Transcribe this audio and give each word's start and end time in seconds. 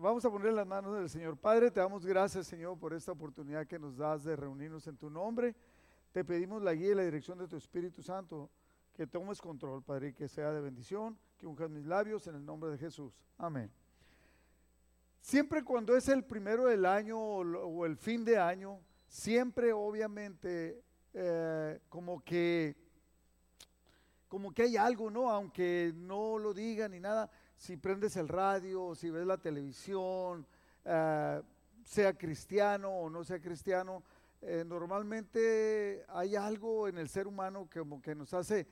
Vamos 0.00 0.24
a 0.24 0.30
poner 0.30 0.54
las 0.54 0.66
manos 0.66 0.94
del 0.94 1.10
Señor. 1.10 1.36
Padre, 1.36 1.70
te 1.70 1.78
damos 1.78 2.06
gracias, 2.06 2.46
Señor, 2.46 2.78
por 2.78 2.94
esta 2.94 3.12
oportunidad 3.12 3.66
que 3.66 3.78
nos 3.78 3.98
das 3.98 4.24
de 4.24 4.34
reunirnos 4.34 4.86
en 4.86 4.96
tu 4.96 5.10
nombre. 5.10 5.54
Te 6.10 6.24
pedimos 6.24 6.62
la 6.62 6.72
guía 6.72 6.92
y 6.92 6.94
la 6.94 7.02
dirección 7.02 7.36
de 7.36 7.46
tu 7.46 7.58
Espíritu 7.58 8.02
Santo, 8.02 8.48
que 8.94 9.06
tomes 9.06 9.42
control, 9.42 9.82
Padre, 9.82 10.08
y 10.08 10.12
que 10.14 10.26
sea 10.26 10.52
de 10.52 10.62
bendición, 10.62 11.18
que 11.36 11.46
unjas 11.46 11.68
mis 11.68 11.84
labios 11.84 12.26
en 12.28 12.34
el 12.36 12.46
nombre 12.46 12.70
de 12.70 12.78
Jesús. 12.78 13.12
Amén. 13.36 13.70
Siempre 15.20 15.62
cuando 15.62 15.94
es 15.94 16.08
el 16.08 16.24
primero 16.24 16.64
del 16.64 16.86
año 16.86 17.20
o 17.20 17.84
el 17.84 17.98
fin 17.98 18.24
de 18.24 18.38
año, 18.38 18.80
siempre 19.06 19.70
obviamente 19.70 20.82
eh, 21.12 21.78
como 21.90 22.24
que 22.24 22.74
como 24.28 24.54
que 24.54 24.62
hay 24.62 24.76
algo, 24.78 25.10
¿no? 25.10 25.28
Aunque 25.28 25.92
no 25.94 26.38
lo 26.38 26.54
digan 26.54 26.92
ni 26.92 27.00
nada, 27.00 27.28
si 27.60 27.76
prendes 27.76 28.16
el 28.16 28.26
radio, 28.26 28.94
si 28.94 29.10
ves 29.10 29.26
la 29.26 29.36
televisión, 29.36 30.46
eh, 30.82 31.42
sea 31.84 32.16
cristiano 32.16 32.88
o 32.88 33.10
no 33.10 33.22
sea 33.22 33.38
cristiano, 33.38 34.02
eh, 34.40 34.64
normalmente 34.66 36.06
hay 36.08 36.36
algo 36.36 36.88
en 36.88 36.96
el 36.96 37.10
ser 37.10 37.26
humano 37.26 37.68
que 37.68 37.82
que 38.02 38.14
nos 38.14 38.32
hace 38.32 38.66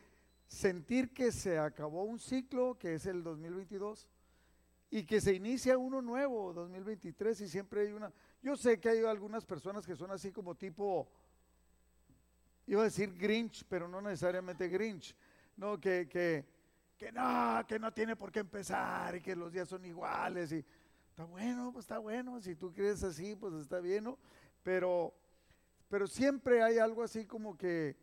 sentir 0.47 1.13
que 1.13 1.33
se 1.33 1.59
acabó 1.59 2.05
un 2.05 2.19
ciclo, 2.19 2.79
que 2.79 2.95
es 2.95 3.05
el 3.05 3.23
2022, 3.23 4.09
y 4.91 5.05
que 5.05 5.21
se 5.21 5.35
inicia 5.35 5.77
uno 5.77 6.01
nuevo, 6.01 6.55
2023, 6.55 7.43
y 7.43 7.49
siempre 7.49 7.83
hay 7.83 7.93
una... 7.93 8.11
Yo 8.41 8.57
sé 8.57 8.81
que 8.81 8.89
hay 8.89 9.05
algunas 9.05 9.45
personas 9.45 9.87
que 9.87 9.97
son 9.97 10.11
así 10.13 10.33
como 10.33 10.55
tipo, 10.55 11.11
iba 12.67 12.81
a 12.81 12.85
decir 12.85 13.15
Grinch, 13.19 13.67
pero 13.69 13.87
no 13.87 14.01
necesariamente 14.01 14.67
Grinch, 14.71 15.15
no, 15.59 15.79
que, 15.79 16.09
que 16.09 16.58
que 16.99 17.13
no, 17.13 17.65
que 17.67 17.79
no 17.79 17.93
tiene 17.93 18.17
por 18.17 18.33
qué 18.33 18.41
empezar 18.41 19.15
y 19.15 19.21
que 19.21 19.37
los 19.37 19.53
días 19.53 19.69
son 19.69 19.85
iguales 19.85 20.51
y 20.51 20.65
está 21.09 21.25
bueno, 21.25 21.73
pues 21.73 21.85
está 21.85 21.99
bueno, 21.99 22.41
si 22.41 22.57
tú 22.57 22.73
crees 22.73 23.05
así, 23.05 23.37
pues 23.37 23.55
está 23.55 23.79
bien, 23.79 24.05
¿no? 24.05 24.19
Pero, 24.65 25.15
pero 25.89 26.09
siempre 26.09 26.61
hay 26.61 26.79
algo 26.79 27.05
así 27.05 27.25
como 27.25 27.57
que 27.57 27.97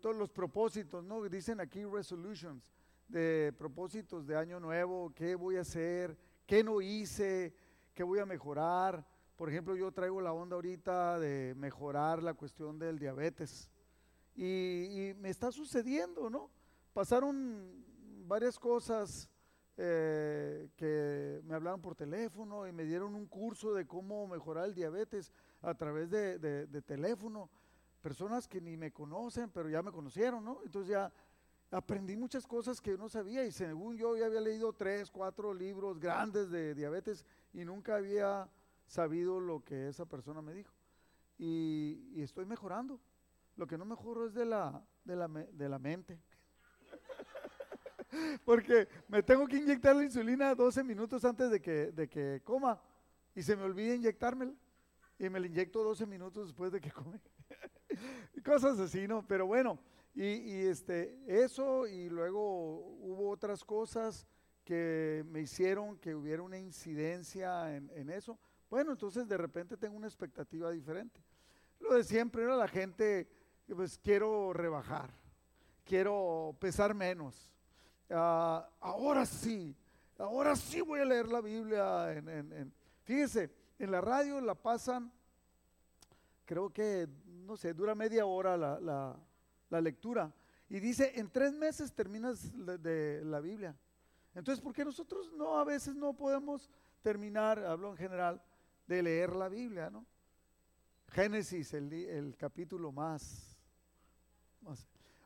todos 0.00 0.16
los 0.16 0.30
propósitos, 0.30 1.04
¿no? 1.04 1.22
Dicen 1.28 1.60
aquí 1.60 1.84
resolutions, 1.84 2.62
de 3.08 3.54
propósitos 3.58 4.26
de 4.26 4.36
año 4.36 4.58
nuevo, 4.58 5.12
qué 5.14 5.34
voy 5.34 5.56
a 5.58 5.60
hacer, 5.60 6.16
qué 6.46 6.64
no 6.64 6.80
hice, 6.80 7.54
qué 7.94 8.02
voy 8.02 8.20
a 8.20 8.26
mejorar. 8.26 9.06
Por 9.36 9.50
ejemplo, 9.50 9.76
yo 9.76 9.92
traigo 9.92 10.22
la 10.22 10.32
onda 10.32 10.56
ahorita 10.56 11.18
de 11.18 11.54
mejorar 11.56 12.22
la 12.22 12.32
cuestión 12.32 12.78
del 12.78 12.98
diabetes. 12.98 13.70
y 14.34 15.12
me 15.18 15.28
está 15.28 15.52
sucediendo, 15.52 16.30
¿no? 16.30 16.55
Pasaron 16.96 17.84
varias 18.26 18.58
cosas 18.58 19.28
eh, 19.76 20.70
que 20.76 21.42
me 21.44 21.54
hablaron 21.54 21.82
por 21.82 21.94
teléfono 21.94 22.66
y 22.66 22.72
me 22.72 22.84
dieron 22.84 23.14
un 23.14 23.26
curso 23.26 23.74
de 23.74 23.86
cómo 23.86 24.26
mejorar 24.26 24.64
el 24.64 24.74
diabetes 24.74 25.30
a 25.60 25.74
través 25.74 26.08
de, 26.08 26.82
teléfono. 26.86 27.50
Personas 28.00 28.48
que 28.48 28.62
ni 28.62 28.78
me 28.78 28.94
conocen, 28.94 29.50
pero 29.50 29.68
ya 29.68 29.82
me 29.82 29.92
conocieron, 29.92 30.42
¿no? 30.42 30.60
Entonces 30.64 30.88
ya 30.88 31.12
aprendí 31.70 32.16
muchas 32.16 32.46
cosas 32.46 32.80
que 32.80 32.96
no 32.96 33.10
sabía 33.10 33.44
y 33.44 33.52
según 33.52 33.98
yo 33.98 34.16
ya 34.16 34.24
había 34.24 34.40
leído 34.40 34.72
tres, 34.72 35.10
cuatro 35.10 35.52
libros 35.52 36.00
grandes 36.00 36.48
de 36.48 36.74
diabetes 36.74 37.26
y 37.52 37.66
nunca 37.66 37.96
había 37.96 38.48
sabido 38.86 39.38
lo 39.38 39.62
que 39.62 39.88
esa 39.88 40.06
persona 40.06 40.40
me 40.40 40.54
dijo. 40.54 40.72
Y, 41.36 42.22
estoy 42.22 42.46
mejorando. 42.46 42.98
Lo 43.54 43.66
que 43.66 43.76
no 43.76 43.84
mejoro 43.84 44.24
es 44.24 44.32
de 44.32 44.46
la, 44.46 44.82
de 45.04 45.14
la, 45.14 45.28
de 45.28 45.68
la 45.68 45.78
mente. 45.78 46.18
Porque 48.44 48.88
me 49.08 49.22
tengo 49.22 49.46
que 49.46 49.56
inyectar 49.56 49.94
la 49.94 50.04
insulina 50.04 50.54
12 50.54 50.84
minutos 50.84 51.24
antes 51.24 51.50
de 51.50 51.60
que, 51.60 51.92
de 51.92 52.08
que 52.08 52.40
coma 52.44 52.80
y 53.34 53.42
se 53.42 53.56
me 53.56 53.62
olvida 53.62 53.94
inyectármela 53.94 54.54
y 55.18 55.28
me 55.28 55.40
la 55.40 55.46
inyecto 55.46 55.82
12 55.82 56.06
minutos 56.06 56.48
después 56.48 56.72
de 56.72 56.80
que 56.80 56.90
come. 56.90 57.20
Cosas 58.44 58.78
así, 58.78 59.06
¿no? 59.06 59.26
Pero 59.26 59.46
bueno, 59.46 59.78
y, 60.14 60.66
este, 60.66 61.18
eso 61.26 61.86
y 61.86 62.08
luego 62.08 62.96
hubo 63.00 63.30
otras 63.30 63.64
cosas 63.64 64.26
que 64.64 65.24
me 65.28 65.42
hicieron 65.42 65.98
que 65.98 66.14
hubiera 66.14 66.42
una 66.42 66.58
incidencia 66.58 67.76
en, 67.76 67.90
en 67.94 68.10
eso. 68.10 68.38
Bueno, 68.70 68.92
entonces 68.92 69.28
de 69.28 69.36
repente 69.36 69.76
tengo 69.76 69.96
una 69.96 70.06
expectativa 70.06 70.70
diferente. 70.70 71.22
Lo 71.80 71.94
de 71.94 72.04
siempre 72.04 72.42
era 72.42 72.56
la 72.56 72.66
gente, 72.66 73.28
pues 73.68 73.98
quiero 73.98 74.52
rebajar, 74.52 75.10
quiero 75.84 76.56
pesar 76.58 76.94
menos, 76.94 77.52
Ah, 78.10 78.68
ahora 78.80 79.26
sí, 79.26 79.74
ahora 80.18 80.54
sí 80.54 80.80
voy 80.80 81.00
a 81.00 81.04
leer 81.04 81.28
la 81.28 81.40
Biblia. 81.40 82.12
En, 82.12 82.72
fíjese, 83.02 83.50
en 83.78 83.90
la 83.90 84.00
radio 84.00 84.40
la 84.40 84.54
pasan, 84.54 85.12
creo 86.44 86.72
que, 86.72 87.08
no 87.26 87.56
sé, 87.56 87.74
dura 87.74 87.94
media 87.94 88.26
hora 88.26 88.56
la, 88.56 89.80
lectura. 89.80 90.32
Y 90.68 90.80
dice, 90.80 91.12
en 91.18 91.30
tres 91.30 91.52
meses 91.52 91.92
terminas 91.92 92.50
de 92.82 93.22
la 93.24 93.40
Biblia. 93.40 93.76
Entonces, 94.34 94.62
¿por 94.62 94.72
qué 94.72 94.84
nosotros 94.84 95.32
no 95.32 95.58
a 95.58 95.64
veces 95.64 95.94
no 95.94 96.12
podemos 96.12 96.70
terminar, 97.02 97.58
hablo 97.58 97.90
en 97.90 97.96
general, 97.96 98.42
de 98.86 99.02
leer 99.02 99.34
la 99.34 99.48
Biblia, 99.48 99.90
¿no? 99.90 100.04
Génesis, 101.08 101.72
el, 101.72 101.92
el 101.92 102.36
capítulo 102.36 102.92
más 102.92 103.56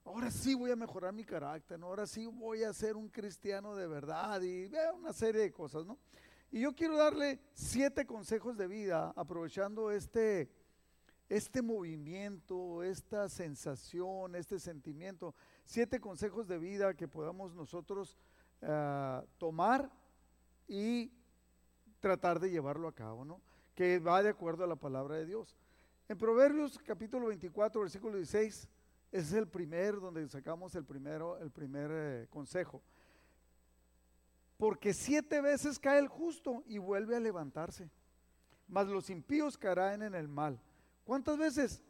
ahora 0.04 0.30
sí 0.30 0.54
voy 0.54 0.70
a 0.70 0.76
mejorar 0.76 1.12
mi 1.12 1.24
carácter, 1.24 1.80
ahora 1.82 2.06
sí 2.06 2.26
voy 2.26 2.64
a 2.64 2.72
ser 2.72 2.96
un 2.96 3.08
cristiano 3.08 3.74
de 3.74 3.86
verdad 3.86 4.40
y 4.42 4.70
una 4.94 5.12
serie 5.12 5.42
de 5.42 5.52
cosas, 5.52 5.86
¿no? 5.86 5.98
Y 6.50 6.60
yo 6.60 6.74
quiero 6.74 6.96
darle 6.96 7.38
siete 7.52 8.06
consejos 8.06 8.56
de 8.56 8.66
vida 8.66 9.12
aprovechando 9.14 9.92
este, 9.92 10.50
este 11.28 11.62
movimiento, 11.62 12.82
esta 12.82 13.28
sensación, 13.28 14.34
este 14.34 14.58
sentimiento, 14.58 15.34
siete 15.64 16.00
consejos 16.00 16.48
de 16.48 16.58
vida 16.58 16.94
que 16.94 17.06
podamos 17.06 17.54
nosotros 17.54 18.16
eh, 18.62 19.22
tomar 19.38 19.90
y 20.66 21.12
tratar 22.00 22.40
de 22.40 22.50
llevarlo 22.50 22.88
a 22.88 22.94
cabo, 22.94 23.24
¿no? 23.24 23.40
Que 23.76 24.00
va 24.00 24.22
de 24.22 24.30
acuerdo 24.30 24.64
a 24.64 24.66
la 24.66 24.76
palabra 24.76 25.16
de 25.16 25.26
Dios. 25.26 25.56
En 26.08 26.18
Proverbios 26.18 26.78
capítulo 26.78 27.28
24, 27.28 27.80
versículo 27.82 28.16
16 28.16 28.68
ese 29.12 29.26
es 29.26 29.32
el 29.32 29.48
primer, 29.48 30.00
donde 30.00 30.28
sacamos 30.28 30.74
el, 30.74 30.84
primero, 30.84 31.36
el 31.38 31.50
primer 31.50 31.90
eh, 31.92 32.26
consejo. 32.30 32.82
Porque 34.56 34.92
siete 34.92 35.40
veces 35.40 35.78
cae 35.78 35.98
el 35.98 36.08
justo 36.08 36.62
y 36.66 36.78
vuelve 36.78 37.16
a 37.16 37.20
levantarse. 37.20 37.90
Mas 38.68 38.86
los 38.86 39.10
impíos 39.10 39.58
caerán 39.58 40.02
en 40.02 40.14
el 40.14 40.28
mal. 40.28 40.60
¿Cuántas 41.04 41.38
veces? 41.38 41.82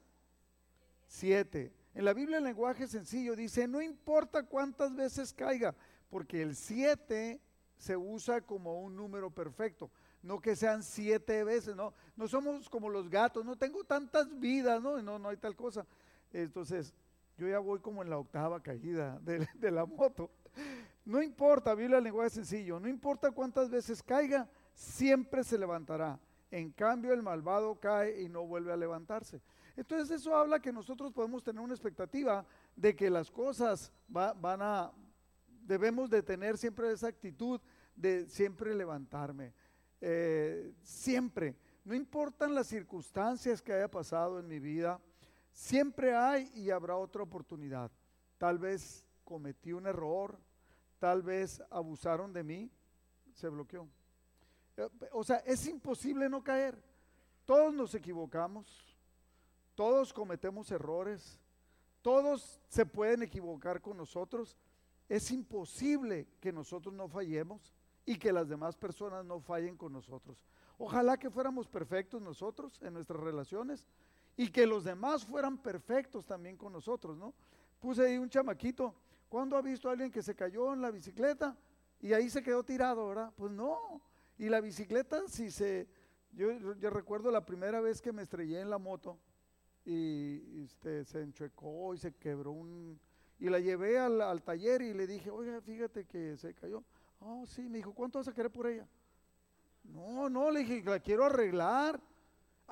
Siete. 1.06 1.74
En 1.92 2.04
la 2.04 2.14
Biblia 2.14 2.38
el 2.38 2.44
lenguaje 2.44 2.86
sencillo 2.86 3.36
dice, 3.36 3.68
no 3.68 3.82
importa 3.82 4.44
cuántas 4.44 4.94
veces 4.94 5.34
caiga, 5.34 5.74
porque 6.08 6.40
el 6.40 6.54
siete 6.56 7.40
se 7.76 7.96
usa 7.96 8.40
como 8.40 8.80
un 8.80 8.96
número 8.96 9.30
perfecto. 9.30 9.90
No 10.22 10.40
que 10.40 10.54
sean 10.54 10.82
siete 10.82 11.44
veces, 11.44 11.74
no. 11.74 11.92
No 12.14 12.28
somos 12.28 12.68
como 12.70 12.88
los 12.88 13.10
gatos, 13.10 13.44
no 13.44 13.56
tengo 13.56 13.84
tantas 13.84 14.38
vidas, 14.38 14.80
no, 14.80 15.02
no, 15.02 15.18
no 15.18 15.28
hay 15.28 15.36
tal 15.36 15.56
cosa. 15.56 15.86
Entonces, 16.32 16.94
yo 17.40 17.48
ya 17.48 17.58
voy 17.58 17.80
como 17.80 18.02
en 18.02 18.10
la 18.10 18.18
octava 18.18 18.62
caída 18.62 19.18
de, 19.20 19.70
la 19.70 19.86
moto. 19.86 20.30
No 21.06 21.22
importa, 21.22 21.74
Biblia 21.74 21.96
el 21.96 22.04
lenguaje 22.04 22.28
sencillo, 22.28 22.78
no 22.78 22.86
importa 22.86 23.30
cuántas 23.30 23.70
veces 23.70 24.02
caiga, 24.02 24.46
siempre 24.74 25.42
se 25.42 25.56
levantará. 25.56 26.20
En 26.50 26.70
cambio, 26.70 27.14
el 27.14 27.22
malvado 27.22 27.80
cae 27.80 28.20
y 28.20 28.28
no 28.28 28.46
vuelve 28.46 28.74
a 28.74 28.76
levantarse. 28.76 29.40
Entonces 29.74 30.20
eso 30.20 30.36
habla 30.36 30.60
que 30.60 30.70
nosotros 30.70 31.14
podemos 31.14 31.42
tener 31.42 31.62
una 31.62 31.72
expectativa 31.72 32.44
de 32.76 32.94
que 32.94 33.08
las 33.08 33.30
cosas 33.30 33.90
van 34.06 34.60
a, 34.60 34.92
debemos 35.62 36.10
de 36.10 36.22
tener 36.22 36.58
siempre 36.58 36.92
esa 36.92 37.06
actitud 37.06 37.58
de 37.96 38.28
siempre 38.28 38.74
levantarme. 38.74 39.54
Eh, 40.02 40.74
siempre, 40.82 41.56
no 41.84 41.94
importan 41.94 42.54
las 42.54 42.66
circunstancias 42.66 43.62
que 43.62 43.72
haya 43.72 43.90
pasado 43.90 44.38
en 44.38 44.46
mi 44.46 44.58
vida, 44.58 45.00
Siempre 45.52 46.14
hay 46.14 46.50
y 46.54 46.70
habrá 46.70 46.96
otra 46.96 47.22
oportunidad. 47.22 47.90
Tal 48.38 48.58
vez 48.58 49.06
cometí 49.24 49.72
un 49.72 49.86
error, 49.86 50.38
tal 50.98 51.22
vez 51.22 51.62
abusaron 51.70 52.32
de 52.32 52.42
mí, 52.42 52.70
se 53.34 53.48
bloqueó. 53.48 53.88
Eh, 54.76 54.88
o 55.12 55.24
sea, 55.24 55.36
es 55.38 55.66
imposible 55.66 56.28
no 56.28 56.42
caer. 56.42 56.82
Todos 57.44 57.74
nos 57.74 57.94
equivocamos, 57.94 58.96
todos 59.74 60.12
cometemos 60.12 60.70
errores, 60.70 61.38
todos 62.02 62.60
se 62.68 62.86
pueden 62.86 63.22
equivocar 63.22 63.80
con 63.80 63.96
nosotros. 63.96 64.56
Es 65.08 65.30
imposible 65.30 66.28
que 66.40 66.52
nosotros 66.52 66.94
no 66.94 67.08
fallemos 67.08 67.74
y 68.06 68.16
que 68.16 68.32
las 68.32 68.48
demás 68.48 68.76
personas 68.76 69.24
no 69.24 69.40
fallen 69.40 69.76
con 69.76 69.92
nosotros. 69.92 70.44
Ojalá 70.78 71.18
que 71.18 71.30
fuéramos 71.30 71.68
perfectos 71.68 72.22
nosotros 72.22 72.80
en 72.82 72.94
nuestras 72.94 73.20
relaciones, 73.20 73.86
y 74.40 74.48
que 74.48 74.66
los 74.66 74.84
demás 74.84 75.22
fueran 75.22 75.58
perfectos 75.58 76.24
también 76.24 76.56
con 76.56 76.72
nosotros, 76.72 77.14
¿no? 77.14 77.34
Puse 77.78 78.06
ahí 78.06 78.16
un 78.16 78.30
chamaquito. 78.30 78.94
¿Cuándo 79.28 79.54
ha 79.54 79.60
visto 79.60 79.86
a 79.86 79.92
alguien 79.92 80.10
que 80.10 80.22
se 80.22 80.34
cayó 80.34 80.72
en 80.72 80.80
la 80.80 80.90
bicicleta 80.90 81.54
y 82.00 82.14
ahí 82.14 82.30
se 82.30 82.42
quedó 82.42 82.64
tirado, 82.64 83.06
verdad? 83.06 83.34
Pues 83.36 83.52
no. 83.52 84.00
Y 84.38 84.48
la 84.48 84.62
bicicleta, 84.62 85.28
si 85.28 85.50
se, 85.50 85.86
yo, 86.32 86.52
yo 86.52 86.88
recuerdo 86.88 87.30
la 87.30 87.44
primera 87.44 87.82
vez 87.82 88.00
que 88.00 88.14
me 88.14 88.22
estrellé 88.22 88.62
en 88.62 88.70
la 88.70 88.78
moto 88.78 89.18
y 89.84 90.62
este, 90.64 91.04
se 91.04 91.20
enchuecó 91.20 91.92
y 91.92 91.98
se 91.98 92.14
quebró 92.14 92.52
un... 92.52 92.98
Y 93.38 93.50
la 93.50 93.60
llevé 93.60 93.98
al, 93.98 94.22
al 94.22 94.42
taller 94.42 94.80
y 94.80 94.94
le 94.94 95.06
dije, 95.06 95.30
oiga, 95.30 95.60
fíjate 95.60 96.06
que 96.06 96.38
se 96.38 96.54
cayó. 96.54 96.82
Oh, 97.18 97.44
sí, 97.46 97.68
me 97.68 97.76
dijo, 97.76 97.92
¿cuánto 97.92 98.18
vas 98.18 98.28
a 98.28 98.32
querer 98.32 98.50
por 98.50 98.68
ella? 98.68 98.88
No, 99.84 100.30
no, 100.30 100.50
le 100.50 100.60
dije, 100.60 100.82
la 100.82 100.98
quiero 100.98 101.26
arreglar. 101.26 102.00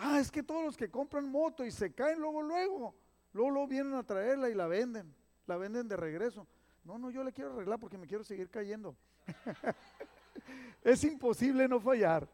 Ah, 0.01 0.21
es 0.21 0.31
que 0.31 0.45
todos 0.45 0.65
los 0.65 0.77
que 0.77 0.89
compran 0.89 1.29
moto 1.29 1.65
y 1.65 1.73
se 1.73 1.93
caen 1.93 2.21
luego, 2.21 2.41
luego, 2.41 2.95
luego, 3.33 3.51
luego 3.51 3.67
vienen 3.67 3.95
a 3.95 4.05
traerla 4.05 4.49
y 4.49 4.55
la 4.55 4.69
venden, 4.69 5.13
la 5.47 5.57
venden 5.57 5.89
de 5.89 5.97
regreso. 5.97 6.47
No, 6.85 6.99
no, 6.99 7.11
yo 7.11 7.25
le 7.25 7.33
quiero 7.33 7.53
arreglar 7.53 7.81
porque 7.81 7.99
me 7.99 8.07
quiero 8.07 8.23
seguir 8.23 8.49
cayendo. 8.49 8.97
es 10.85 11.03
imposible 11.03 11.67
no 11.67 11.81
fallar. 11.81 12.29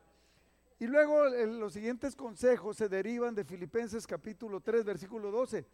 Y 0.79 0.87
luego 0.87 1.25
los 1.25 1.73
siguientes 1.73 2.15
consejos 2.15 2.77
se 2.77 2.89
derivan 2.91 3.35
de 3.35 3.45
Filipenses 3.45 4.07
capítulo 4.07 4.61
3, 4.61 4.85
versículo 4.85 5.31
12. 5.31 5.65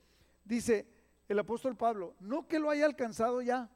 Dice 0.45 0.87
el 1.29 1.41
apóstol 1.41 1.77
Pablo, 1.77 2.15
no 2.21 2.47
que 2.47 2.61
lo 2.61 2.71
haya 2.71 2.87
alcanzado 2.87 3.43
ya, 3.43 3.69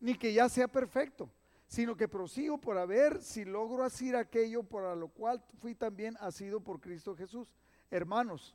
ni 0.00 0.14
que 0.16 0.34
ya 0.34 0.50
sea 0.50 0.68
perfecto, 0.68 1.30
sino 1.66 1.96
que 1.96 2.08
prosigo 2.08 2.58
por 2.58 2.78
haber 2.78 3.22
si 3.22 3.44
logro 3.44 3.84
hacer 3.84 4.16
aquello 4.16 4.62
para 4.62 4.94
lo 4.94 5.08
cual 5.08 5.42
fui 5.58 5.74
también 5.74 6.16
asido 6.20 6.60
por 6.60 6.80
Cristo 6.80 7.16
Jesús. 7.16 7.52
Hermanos, 7.90 8.54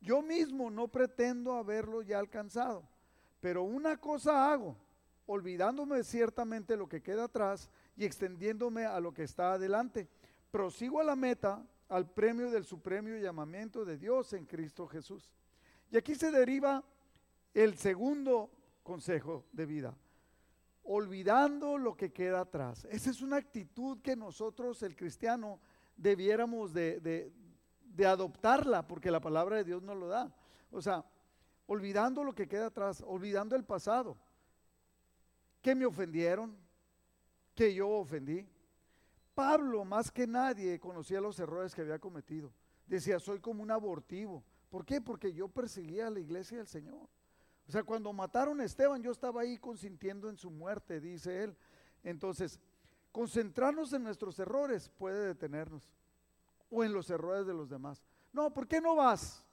yo 0.00 0.22
mismo 0.22 0.70
no 0.70 0.88
pretendo 0.88 1.54
haberlo 1.54 2.02
ya 2.02 2.18
alcanzado, 2.18 2.88
pero 3.40 3.62
una 3.62 3.96
cosa 3.96 4.52
hago, 4.52 4.76
olvidándome 5.26 6.02
ciertamente 6.04 6.76
lo 6.76 6.88
que 6.88 7.02
queda 7.02 7.24
atrás 7.24 7.70
y 7.96 8.04
extendiéndome 8.04 8.84
a 8.84 9.00
lo 9.00 9.12
que 9.12 9.22
está 9.22 9.54
adelante. 9.54 10.08
Prosigo 10.50 11.00
a 11.00 11.04
la 11.04 11.16
meta, 11.16 11.64
al 11.88 12.10
premio 12.10 12.50
del 12.50 12.64
supremo 12.64 13.16
llamamiento 13.16 13.84
de 13.84 13.98
Dios 13.98 14.32
en 14.32 14.46
Cristo 14.46 14.86
Jesús. 14.86 15.30
Y 15.90 15.96
aquí 15.96 16.14
se 16.14 16.30
deriva 16.30 16.82
el 17.54 17.76
segundo 17.76 18.50
consejo 18.82 19.44
de 19.52 19.66
vida 19.66 19.96
olvidando 20.84 21.78
lo 21.78 21.96
que 21.96 22.12
queda 22.12 22.40
atrás. 22.40 22.86
Esa 22.90 23.10
es 23.10 23.22
una 23.22 23.36
actitud 23.36 24.00
que 24.00 24.16
nosotros, 24.16 24.82
el 24.82 24.96
cristiano, 24.96 25.60
debiéramos 25.96 26.72
de, 26.72 27.32
adoptarla, 28.04 28.86
porque 28.86 29.10
la 29.10 29.20
palabra 29.20 29.56
de 29.56 29.64
Dios 29.64 29.82
nos 29.82 29.96
lo 29.96 30.08
da. 30.08 30.34
O 30.70 30.80
sea, 30.80 31.04
olvidando 31.66 32.24
lo 32.24 32.34
que 32.34 32.48
queda 32.48 32.66
atrás, 32.66 33.02
olvidando 33.06 33.54
el 33.54 33.64
pasado, 33.64 34.16
que 35.60 35.74
me 35.74 35.86
ofendieron, 35.86 36.56
que 37.54 37.72
yo 37.74 37.88
ofendí. 37.88 38.48
Pablo, 39.34 39.84
más 39.84 40.10
que 40.10 40.26
nadie, 40.26 40.78
conocía 40.80 41.20
los 41.20 41.38
errores 41.38 41.74
que 41.74 41.82
había 41.82 41.98
cometido. 41.98 42.52
Decía, 42.86 43.18
soy 43.18 43.40
como 43.40 43.62
un 43.62 43.70
abortivo. 43.70 44.42
¿Por 44.68 44.84
qué? 44.84 45.00
Porque 45.00 45.32
yo 45.32 45.48
perseguía 45.48 46.08
a 46.08 46.10
la 46.10 46.20
iglesia 46.20 46.58
del 46.58 46.66
Señor. 46.66 47.08
O 47.68 47.72
sea, 47.72 47.82
cuando 47.82 48.12
mataron 48.12 48.60
a 48.60 48.64
Esteban, 48.64 49.02
yo 49.02 49.12
estaba 49.12 49.42
ahí 49.42 49.56
consintiendo 49.58 50.28
en 50.28 50.36
su 50.36 50.50
muerte, 50.50 51.00
dice 51.00 51.44
él. 51.44 51.56
Entonces, 52.02 52.58
concentrarnos 53.12 53.92
en 53.92 54.02
nuestros 54.02 54.38
errores 54.38 54.90
puede 54.98 55.28
detenernos 55.28 55.90
o 56.70 56.82
en 56.82 56.92
los 56.92 57.08
errores 57.10 57.46
de 57.46 57.54
los 57.54 57.68
demás. 57.68 58.02
No, 58.32 58.52
¿por 58.52 58.66
qué 58.66 58.80
no 58.80 58.96
vas? 58.96 59.44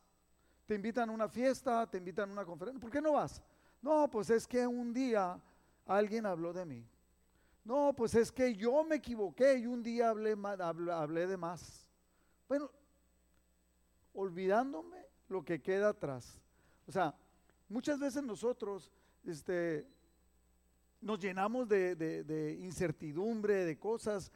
Te 0.65 0.75
invitan 0.75 1.09
a 1.09 1.13
una 1.13 1.27
fiesta, 1.27 1.85
te 1.89 1.97
invitan 1.97 2.29
a 2.29 2.33
una 2.33 2.45
conferencia, 2.45 2.79
¿por 2.79 2.91
qué 2.91 3.01
no 3.01 3.13
vas? 3.13 3.41
No, 3.81 4.09
pues 4.09 4.29
es 4.29 4.47
que 4.47 4.65
un 4.65 4.93
día 4.93 5.39
alguien 5.85 6.25
habló 6.25 6.53
de 6.53 6.65
mí. 6.65 6.85
No, 7.63 7.93
pues 7.95 8.15
es 8.15 8.31
que 8.31 8.55
yo 8.55 8.83
me 8.83 8.95
equivoqué 8.95 9.57
y 9.57 9.65
un 9.65 9.83
día 9.83 10.09
hablé, 10.09 10.35
de 10.35 11.37
más. 11.37 11.87
Bueno, 12.47 12.71
olvidándome 14.13 15.05
lo 15.27 15.43
que 15.43 15.61
queda 15.61 15.89
atrás. 15.89 16.39
O 16.87 16.91
sea, 16.91 17.13
Muchas 17.69 17.99
veces 17.99 18.23
nosotros 18.23 18.91
este, 19.23 19.87
nos 21.01 21.19
llenamos 21.19 21.69
de, 21.69 22.57
incertidumbre, 22.59 23.63
de 23.63 23.77
cosas, 23.77 24.31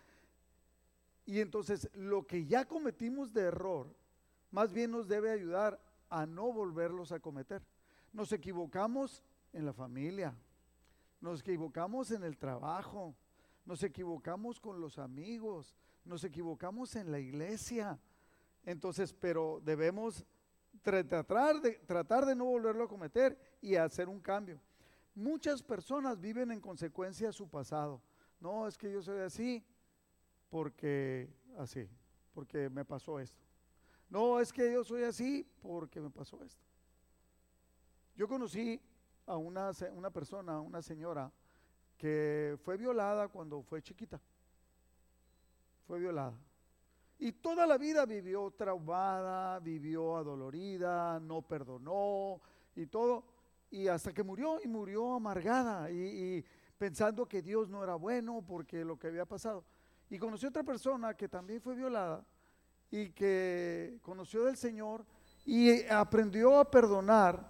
y 1.25 1.39
entonces 1.39 1.89
lo 1.95 2.27
que 2.27 2.45
ya 2.45 2.65
cometimos 2.65 3.33
de 3.33 3.41
error, 3.41 3.91
más 4.51 4.71
bien 4.71 4.91
nos 4.91 5.07
debe 5.07 5.31
ayudar 5.31 5.80
a 6.09 6.27
no 6.27 6.53
volverlos 6.53 7.12
a 7.12 7.19
cometer. 7.19 7.63
Nos 8.12 8.31
equivocamos 8.31 9.24
en 9.51 9.65
la 9.65 9.74
familia, 9.74 10.36
nos 11.19 11.41
equivocamos 11.41 12.12
en 12.12 12.24
el 12.24 12.38
trabajo, 12.38 13.15
nos 13.65 13.81
equivocamos 13.81 14.59
con 14.59 14.79
los 14.79 15.00
amigos, 15.00 15.75
nos 16.06 16.24
equivocamos 16.24 16.95
en 16.95 17.12
la 17.12 17.19
iglesia. 17.19 18.00
Entonces, 18.63 19.12
pero 19.12 19.59
debemos 19.63 20.24
tratar 20.81 21.62
de, 21.62 21.72
tratar 21.86 22.25
de 22.25 22.36
no 22.36 22.46
volverlo 22.46 22.84
a 22.84 22.88
cometer 22.88 23.38
y 23.62 23.75
hacer 23.75 24.10
un 24.10 24.20
cambio. 24.20 24.60
Muchas 25.16 25.62
personas 25.62 26.20
viven 26.20 26.52
en 26.52 26.60
consecuencia 26.60 27.28
de 27.28 27.34
su 27.34 27.48
pasado. 27.48 28.02
No, 28.40 28.68
es 28.68 28.78
que 28.78 28.92
yo 28.92 29.02
soy 29.02 29.22
así 29.22 29.64
porque 30.50 31.30
así, 31.58 31.90
porque 32.34 32.70
me 32.70 32.84
pasó 32.84 33.20
esto. 33.20 33.42
No, 34.10 34.40
es 34.40 34.52
que 34.52 34.72
yo 34.72 34.84
soy 34.84 35.04
así 35.04 35.48
porque 35.62 36.02
me 36.02 36.10
pasó 36.10 36.44
esto. 36.44 36.64
Yo 38.16 38.28
conocí 38.28 38.81
a 39.25 39.38
una, 39.38 39.72
una 39.94 40.12
persona, 40.12 40.60
una 40.60 40.81
señora, 40.81 41.31
que 41.98 42.58
fue 42.64 42.78
violada 42.78 43.28
cuando 43.28 43.62
fue 43.64 43.81
chiquita. 43.81 44.20
Fue 45.88 46.00
violada. 46.00 46.38
Y 47.24 47.31
toda 47.31 47.66
la 47.66 47.78
vida 47.78 48.06
vivió 48.06 48.52
traumada, 48.52 49.58
vivió 49.62 50.18
adolorida, 50.18 51.22
no 51.22 51.42
perdonó 51.42 52.42
y 52.75 52.86
todo. 52.88 53.24
Y 53.72 53.88
hasta 53.88 54.12
que 54.12 54.24
murió 54.24 54.60
y 54.62 54.68
murió 54.68 55.14
amargada 55.14 55.90
y, 55.90 56.44
pensando 56.78 57.25
que 57.25 57.42
Dios 57.42 57.70
no 57.70 57.81
era 57.81 57.96
bueno 57.96 58.44
porque 58.46 58.84
lo 58.84 59.00
que 59.00 59.08
había 59.08 59.25
pasado. 59.25 59.64
Y 60.10 60.20
conoció 60.20 60.50
otra 60.50 60.64
persona 60.64 61.14
que 61.14 61.30
también 61.30 61.62
fue 61.62 61.75
violada 61.75 62.25
y 62.92 63.12
que 63.12 64.00
conoció 64.02 64.44
del 64.44 64.58
Señor 64.58 65.06
y 65.46 65.81
aprendió 65.86 66.60
a 66.60 66.70
perdonar. 66.70 67.50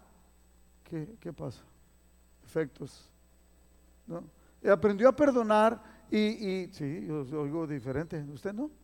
¿Qué, 0.84 1.18
qué 1.20 1.34
pasa? 1.34 1.64
Efectos. 2.44 3.10
¿no? 4.06 4.24
Aprendió 4.72 5.10
a 5.10 5.16
perdonar 5.16 5.82
y, 6.12 6.20
y 6.20 6.74
sí, 6.74 7.08
yo 7.08 7.26
oigo 7.42 7.66
diferente. 7.66 8.24
¿Usted 8.32 8.54
no? 8.54 8.83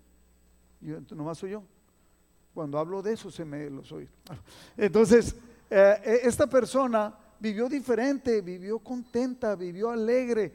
Yo, 0.81 0.97
nomás 1.11 1.37
soy 1.37 1.51
yo. 1.51 1.63
Cuando 2.53 2.79
hablo 2.79 3.01
de 3.01 3.13
eso 3.13 3.29
se 3.29 3.45
me 3.45 3.69
lo 3.69 3.83
soy. 3.83 4.07
Entonces, 4.77 5.35
eh, 5.69 6.01
e, 6.03 6.27
esta 6.27 6.47
persona 6.47 7.15
vivió 7.39 7.69
diferente, 7.69 8.41
vivió 8.41 8.79
contenta, 8.79 9.55
vivió 9.55 9.89
alegre. 9.91 10.53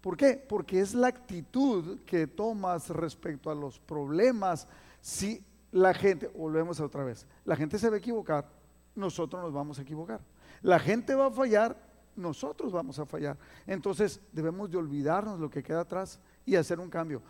¿Por 0.00 0.16
qué? 0.16 0.42
Porque 0.48 0.80
es 0.80 0.94
la 0.94 1.08
actitud 1.08 2.00
que 2.06 2.26
tomas 2.26 2.88
respecto 2.90 3.50
a 3.50 3.54
los 3.54 3.78
problemas. 3.78 4.66
Si 5.00 5.42
la 5.72 5.92
gente, 5.94 6.28
volvemos 6.28 6.80
a 6.80 6.84
otra 6.84 7.04
vez, 7.04 7.26
la 7.44 7.56
gente 7.56 7.78
se 7.78 7.88
va 7.88 7.96
a 7.96 7.98
equivocar, 7.98 8.48
nosotros 8.94 9.42
nos 9.42 9.52
vamos 9.52 9.78
a 9.78 9.82
equivocar. 9.82 10.20
La 10.62 10.78
gente 10.78 11.14
va 11.14 11.26
a 11.26 11.30
fallar, 11.30 11.76
nosotros 12.16 12.72
vamos 12.72 12.98
a 12.98 13.06
fallar. 13.06 13.36
Entonces 13.66 14.20
debemos 14.32 14.70
de 14.70 14.78
olvidarnos 14.78 15.38
lo 15.38 15.50
que 15.50 15.62
queda 15.62 15.80
atrás 15.80 16.18
y 16.44 16.56
hacer 16.56 16.80
un 16.80 16.90
cambio. 16.90 17.22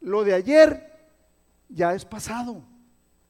Lo 0.00 0.24
de 0.24 0.34
ayer 0.34 0.99
ya 1.70 1.94
es 1.94 2.04
pasado. 2.04 2.62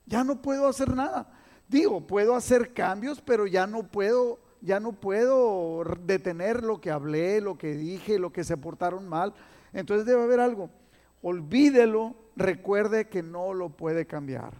Ya 0.07 0.25
no 0.25 0.43
puedo 0.43 0.67
hacer 0.67 0.95
nada. 0.95 1.33
Digo, 1.69 2.07
puedo 2.07 2.35
hacer 2.35 2.75
cambios, 2.75 3.21
pero 3.21 3.47
ya 3.47 3.67
no 3.67 3.85
puedo, 3.85 4.41
ya 4.61 4.81
no 4.81 4.93
puedo 4.93 5.85
detener 6.05 6.65
lo 6.65 6.81
que 6.81 6.91
hablé, 6.91 7.41
lo 7.41 7.57
que 7.57 7.75
dije, 7.75 8.19
lo 8.19 8.33
que 8.33 8.43
se 8.43 8.57
portaron 8.57 9.09
mal. 9.09 9.35
Entonces 9.73 10.05
debe 10.05 10.23
haber 10.23 10.41
algo. 10.41 10.71
Olvídelo, 11.23 12.17
recuerde 12.35 13.09
que 13.09 13.23
no 13.23 13.55
lo 13.55 13.69
puede 13.69 14.07
cambiar. 14.07 14.55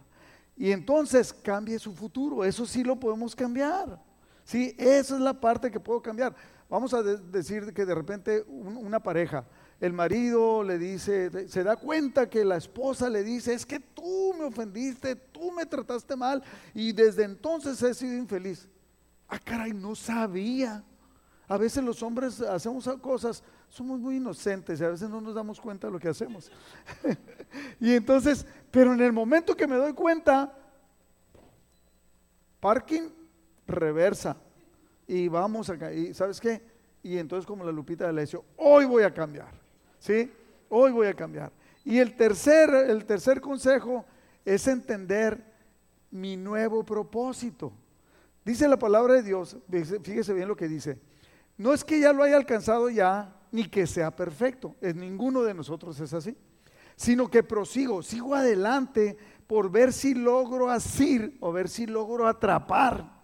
Y 0.55 0.71
entonces 0.71 1.33
cambie 1.33 1.79
su 1.79 1.93
futuro. 1.93 2.45
Eso 2.45 2.65
sí 2.65 2.83
lo 2.83 2.99
podemos 2.99 3.35
cambiar. 3.35 3.99
Sí, 4.43 4.75
esa 4.77 5.15
es 5.15 5.21
la 5.21 5.33
parte 5.33 5.71
que 5.71 5.79
puedo 5.79 6.01
cambiar. 6.01 6.35
Vamos 6.69 6.93
a 6.93 7.03
decir 7.03 7.73
que 7.73 7.85
de 7.85 7.95
repente 7.95 8.43
una 8.47 9.01
pareja 9.01 9.45
el 9.81 9.93
marido 9.93 10.63
le 10.63 10.77
dice, 10.77 11.49
se 11.49 11.63
da 11.63 11.75
cuenta 11.75 12.29
que 12.29 12.45
la 12.45 12.57
esposa 12.57 13.09
le 13.09 13.23
dice, 13.23 13.51
es 13.55 13.65
que 13.65 13.79
tú 13.79 14.31
me 14.37 14.45
ofendiste, 14.45 15.15
tú 15.15 15.51
me 15.51 15.65
trataste 15.65 16.15
mal 16.15 16.43
y 16.75 16.91
desde 16.91 17.23
entonces 17.23 17.81
he 17.81 17.95
sido 17.95 18.15
infeliz. 18.15 18.69
Ah, 19.27 19.39
caray, 19.39 19.73
no 19.73 19.95
sabía. 19.95 20.83
A 21.47 21.57
veces 21.57 21.83
los 21.83 22.03
hombres 22.03 22.41
hacemos 22.41 22.87
cosas, 23.01 23.43
somos 23.69 23.99
muy 23.99 24.17
inocentes 24.17 24.79
y 24.79 24.83
a 24.83 24.89
veces 24.89 25.09
no 25.09 25.19
nos 25.19 25.33
damos 25.33 25.59
cuenta 25.59 25.87
de 25.87 25.93
lo 25.93 25.99
que 25.99 26.09
hacemos. 26.09 26.51
y 27.79 27.95
entonces, 27.95 28.45
pero 28.69 28.93
en 28.93 29.01
el 29.01 29.11
momento 29.11 29.57
que 29.57 29.65
me 29.65 29.77
doy 29.77 29.93
cuenta, 29.93 30.55
parking, 32.59 33.09
reversa. 33.65 34.37
Y 35.07 35.27
vamos 35.27 35.71
acá, 35.71 35.91
y 35.91 36.13
¿sabes 36.13 36.39
qué? 36.39 36.61
Y 37.01 37.17
entonces 37.17 37.47
como 37.47 37.65
la 37.65 37.71
Lupita 37.71 38.11
le 38.11 38.21
dice, 38.21 38.37
hoy 38.57 38.85
voy 38.85 39.01
a 39.01 39.11
cambiar. 39.11 39.60
¿Sí? 40.01 40.29
Hoy 40.67 40.91
voy 40.91 41.07
a 41.07 41.13
cambiar. 41.13 41.53
Y 41.85 41.99
el 41.99 42.15
tercer, 42.17 42.69
el 42.89 43.05
tercer 43.05 43.39
consejo 43.39 44.05
es 44.43 44.67
entender 44.67 45.41
mi 46.09 46.35
nuevo 46.35 46.83
propósito. 46.83 47.71
Dice 48.43 48.67
la 48.67 48.77
palabra 48.77 49.13
de 49.13 49.23
Dios, 49.23 49.55
fíjese 50.03 50.33
bien 50.33 50.47
lo 50.47 50.57
que 50.57 50.67
dice, 50.67 50.99
no 51.57 51.73
es 51.73 51.83
que 51.83 51.99
ya 51.99 52.11
lo 52.11 52.23
haya 52.23 52.35
alcanzado 52.35 52.89
ya, 52.89 53.35
ni 53.51 53.65
que 53.65 53.85
sea 53.85 54.15
perfecto, 54.15 54.75
en 54.81 54.99
ninguno 54.99 55.43
de 55.43 55.53
nosotros 55.53 55.99
es 55.99 56.13
así, 56.13 56.35
sino 56.95 57.29
que 57.29 57.43
prosigo, 57.43 58.01
sigo 58.01 58.33
adelante 58.33 59.17
por 59.45 59.69
ver 59.69 59.93
si 59.93 60.15
logro 60.15 60.69
asir 60.69 61.37
o 61.39 61.51
ver 61.51 61.69
si 61.69 61.85
logro 61.85 62.27
atrapar 62.27 63.21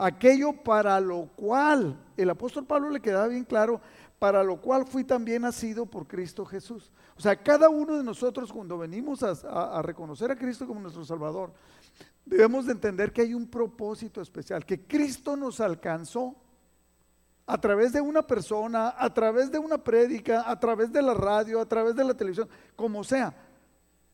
aquello 0.00 0.52
para 0.52 0.98
lo 1.00 1.26
cual, 1.36 1.98
el 2.16 2.30
apóstol 2.30 2.64
Pablo 2.64 2.90
le 2.90 3.00
quedaba 3.00 3.28
bien 3.28 3.44
claro, 3.44 3.80
para 4.20 4.44
lo 4.44 4.60
cual 4.60 4.86
fui 4.86 5.02
también 5.02 5.40
nacido 5.40 5.86
por 5.86 6.06
Cristo 6.06 6.44
Jesús. 6.44 6.92
O 7.16 7.20
sea, 7.22 7.42
cada 7.42 7.70
uno 7.70 7.96
de 7.96 8.04
nosotros 8.04 8.52
cuando 8.52 8.76
venimos 8.76 9.22
a, 9.22 9.80
reconocer 9.80 10.30
a 10.30 10.36
Cristo 10.36 10.66
como 10.66 10.78
nuestro 10.78 11.06
Salvador, 11.06 11.54
debemos 12.26 12.66
de 12.66 12.72
entender 12.72 13.14
que 13.14 13.22
hay 13.22 13.32
un 13.32 13.48
propósito 13.48 14.20
especial, 14.20 14.66
que 14.66 14.86
Cristo 14.86 15.38
nos 15.38 15.58
alcanzó 15.58 16.36
a 17.46 17.58
través 17.58 17.94
de 17.94 18.02
una 18.02 18.20
persona, 18.20 18.94
a 18.98 19.12
través 19.14 19.50
de 19.50 19.58
una 19.58 19.78
prédica, 19.78 20.44
a 20.46 20.60
través 20.60 20.92
de 20.92 21.00
la 21.00 21.14
radio, 21.14 21.58
a 21.58 21.66
través 21.66 21.96
de 21.96 22.04
la 22.04 22.12
televisión, 22.12 22.46
como 22.76 23.02
sea. 23.02 23.34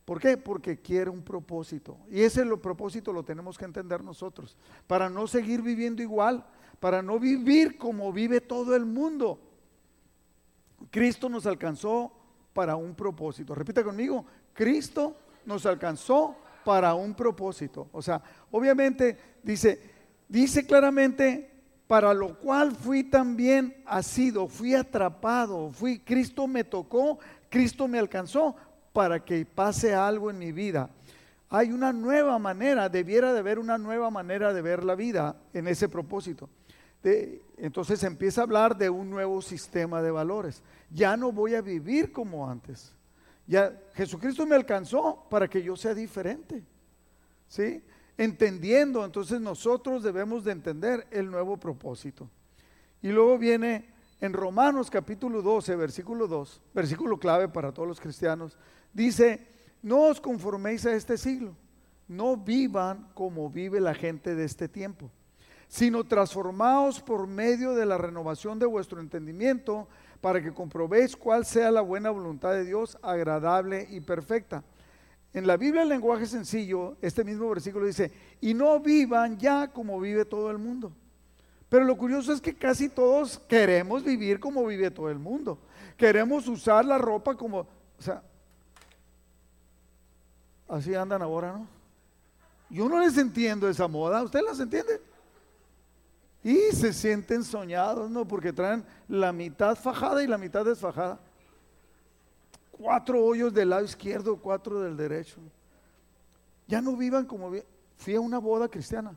¿Por 0.05 0.21
qué? 0.21 0.37
Porque 0.37 0.81
quiere 0.81 1.09
un 1.09 1.21
propósito. 1.21 1.97
Y 2.09 2.21
ese 2.21 2.45
propósito 2.55 3.11
lo 3.11 3.23
tenemos 3.23 3.57
que 3.57 3.65
entender 3.65 4.01
nosotros, 4.01 4.55
para 4.87 5.09
no 5.09 5.27
seguir 5.27 5.61
viviendo 5.61 6.01
igual, 6.01 6.45
para 6.79 7.01
no 7.01 7.19
vivir 7.19 7.77
como 7.77 8.13
vive 8.13 8.39
todo 8.39 8.73
el 8.73 8.85
mundo. 8.85 9.41
Cristo 10.89 11.29
nos 11.29 11.45
alcanzó 11.45 12.11
para 12.53 12.75
un 12.75 12.95
propósito. 12.95 13.53
Repita 13.53 13.83
conmigo, 13.83 14.25
Cristo 14.53 15.15
nos 15.45 15.65
alcanzó 15.65 16.35
para 16.63 16.93
un 16.95 17.13
propósito. 17.13 17.87
O 17.91 18.01
sea, 18.01 18.21
obviamente 18.51 19.17
dice, 19.43 19.79
dice 20.27 20.65
claramente, 20.65 21.49
para 21.87 22.13
lo 22.13 22.37
cual 22.37 22.73
fui 22.75 23.03
también 23.03 23.81
asido, 23.85 24.47
fui 24.47 24.75
atrapado, 24.75 25.71
fui, 25.71 25.99
Cristo 25.99 26.47
me 26.47 26.63
tocó, 26.63 27.17
Cristo 27.49 27.87
me 27.87 27.97
alcanzó 27.97 28.55
para 28.91 29.23
que 29.23 29.45
pase 29.45 29.95
algo 29.95 30.29
en 30.29 30.37
mi 30.37 30.51
vida. 30.51 30.89
Hay 31.49 31.71
una 31.71 31.93
nueva 31.93 32.37
manera, 32.39 32.89
debiera 32.89 33.31
de 33.31 33.39
haber 33.39 33.57
una 33.57 33.77
nueva 33.77 34.09
manera 34.09 34.53
de 34.53 34.61
ver 34.61 34.83
la 34.83 34.95
vida 34.95 35.37
en 35.53 35.67
ese 35.67 35.87
propósito. 35.87 36.49
Entonces 37.57 38.03
empieza 38.03 38.41
a 38.41 38.43
hablar 38.43 38.77
de 38.77 38.89
un 38.89 39.09
nuevo 39.09 39.41
sistema 39.41 40.01
de 40.01 40.11
valores 40.11 40.61
ya 40.89 41.17
no 41.17 41.31
voy 41.31 41.55
a 41.55 41.61
vivir 41.61 42.11
como 42.11 42.49
antes. 42.49 42.93
Ya 43.45 43.77
Jesucristo 43.93 44.45
me 44.45 44.55
alcanzó 44.55 45.25
para 45.29 45.47
que 45.47 45.61
yo 45.61 45.75
sea 45.75 45.93
diferente. 45.93 46.63
¿Sí? 47.47 47.81
Entendiendo, 48.17 49.05
entonces 49.05 49.39
nosotros 49.39 50.03
debemos 50.03 50.43
de 50.43 50.51
entender 50.51 51.07
el 51.11 51.29
nuevo 51.29 51.57
propósito. 51.57 52.29
Y 53.01 53.09
luego 53.09 53.37
viene 53.37 53.85
en 54.19 54.33
Romanos 54.33 54.89
capítulo 54.89 55.41
12, 55.41 55.75
versículo 55.75 56.27
2, 56.27 56.61
versículo 56.73 57.19
clave 57.19 57.47
para 57.47 57.71
todos 57.71 57.87
los 57.87 58.01
cristianos, 58.01 58.57
dice, 58.91 59.47
no 59.83 60.05
os 60.05 60.19
conforméis 60.19 60.85
a 60.87 60.95
este 60.95 61.17
siglo, 61.17 61.55
no 62.07 62.35
vivan 62.35 63.07
como 63.13 63.49
vive 63.49 63.79
la 63.79 63.93
gente 63.93 64.33
de 64.33 64.45
este 64.45 64.67
tiempo, 64.67 65.11
sino 65.67 66.03
transformaos 66.03 67.01
por 67.01 67.27
medio 67.27 67.75
de 67.75 67.85
la 67.85 67.97
renovación 67.97 68.59
de 68.59 68.65
vuestro 68.65 69.01
entendimiento 69.01 69.87
para 70.21 70.41
que 70.41 70.53
comprobéis 70.53 71.15
cuál 71.15 71.45
sea 71.45 71.71
la 71.71 71.81
buena 71.81 72.09
voluntad 72.09 72.53
de 72.53 72.65
Dios, 72.65 72.97
agradable 73.01 73.87
y 73.89 73.99
perfecta. 73.99 74.63
En 75.33 75.45
la 75.45 75.57
Biblia, 75.57 75.83
el 75.83 75.89
lenguaje 75.89 76.25
sencillo, 76.25 76.95
este 77.01 77.23
mismo 77.23 77.49
versículo 77.49 77.85
dice, 77.85 78.11
y 78.41 78.53
no 78.53 78.79
vivan 78.79 79.37
ya 79.37 79.67
como 79.67 79.99
vive 79.99 80.25
todo 80.25 80.49
el 80.49 80.57
mundo. 80.57 80.91
Pero 81.69 81.83
lo 81.83 81.97
curioso 81.97 82.31
es 82.31 82.41
que 82.41 82.55
casi 82.55 82.87
todos 82.89 83.37
queremos 83.39 84.03
vivir 84.03 84.39
como 84.39 84.65
vive 84.65 84.89
todo 84.89 85.09
el 85.09 85.19
mundo. 85.19 85.59
Queremos 85.97 86.47
usar 86.47 86.85
la 86.85 86.97
ropa 86.97 87.35
como, 87.35 87.59
o 87.59 88.01
sea, 88.01 88.23
así 90.69 90.95
andan 90.95 91.21
ahora, 91.21 91.53
¿no? 91.53 91.67
Yo 92.69 92.87
no 92.89 92.99
les 92.99 93.17
entiendo 93.17 93.69
esa 93.69 93.87
moda, 93.87 94.23
¿usted 94.23 94.41
las 94.41 94.59
entiende? 94.59 95.01
Y 96.47 96.73
se 96.73 96.93
sienten 96.93 97.43
soñados, 97.43 98.09
¿no? 98.09 98.25
Porque 98.25 98.53
traen 98.53 98.85
la 99.09 99.33
mitad 99.33 99.75
fajada 99.75 100.23
y 100.23 100.27
la 100.27 100.37
mitad 100.37 100.63
desfajada. 100.63 101.19
Cuatro 102.71 103.21
hoyos 103.21 103.53
del 103.53 103.71
lado 103.71 103.83
izquierdo, 103.83 104.37
cuatro 104.37 104.79
del 104.79 104.95
derecho. 104.95 105.41
Ya 106.65 106.79
no 106.79 106.95
vivan 106.95 107.25
como... 107.25 107.51
Fui 107.97 108.15
a 108.15 108.21
una 108.21 108.37
boda 108.37 108.69
cristiana. 108.69 109.13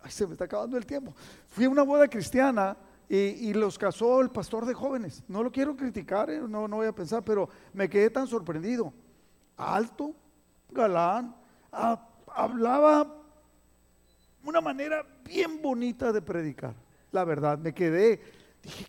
Ay, 0.00 0.10
se 0.10 0.26
me 0.26 0.32
está 0.32 0.46
acabando 0.46 0.78
el 0.78 0.86
tiempo. 0.86 1.14
Fui 1.48 1.66
a 1.66 1.68
una 1.68 1.82
boda 1.82 2.08
cristiana 2.08 2.78
y, 3.10 3.52
los 3.52 3.78
casó 3.78 4.22
el 4.22 4.30
pastor 4.30 4.64
de 4.64 4.72
jóvenes. 4.72 5.22
No 5.28 5.42
lo 5.42 5.52
quiero 5.52 5.76
criticar, 5.76 6.30
¿eh? 6.30 6.40
no, 6.48 6.66
no 6.66 6.76
voy 6.76 6.86
a 6.86 6.94
pensar, 6.94 7.22
pero 7.22 7.46
me 7.74 7.90
quedé 7.90 8.08
tan 8.08 8.26
sorprendido. 8.26 8.90
Alto, 9.58 10.14
galán, 10.70 11.36
hablaba 12.26 13.06
una 14.42 14.62
manera 14.62 15.04
bien 15.24 15.60
bonita 15.60 16.12
de 16.12 16.22
predicar. 16.22 16.74
La 17.10 17.24
verdad, 17.24 17.58
me 17.58 17.72
quedé, 17.72 18.20
dije, 18.62 18.86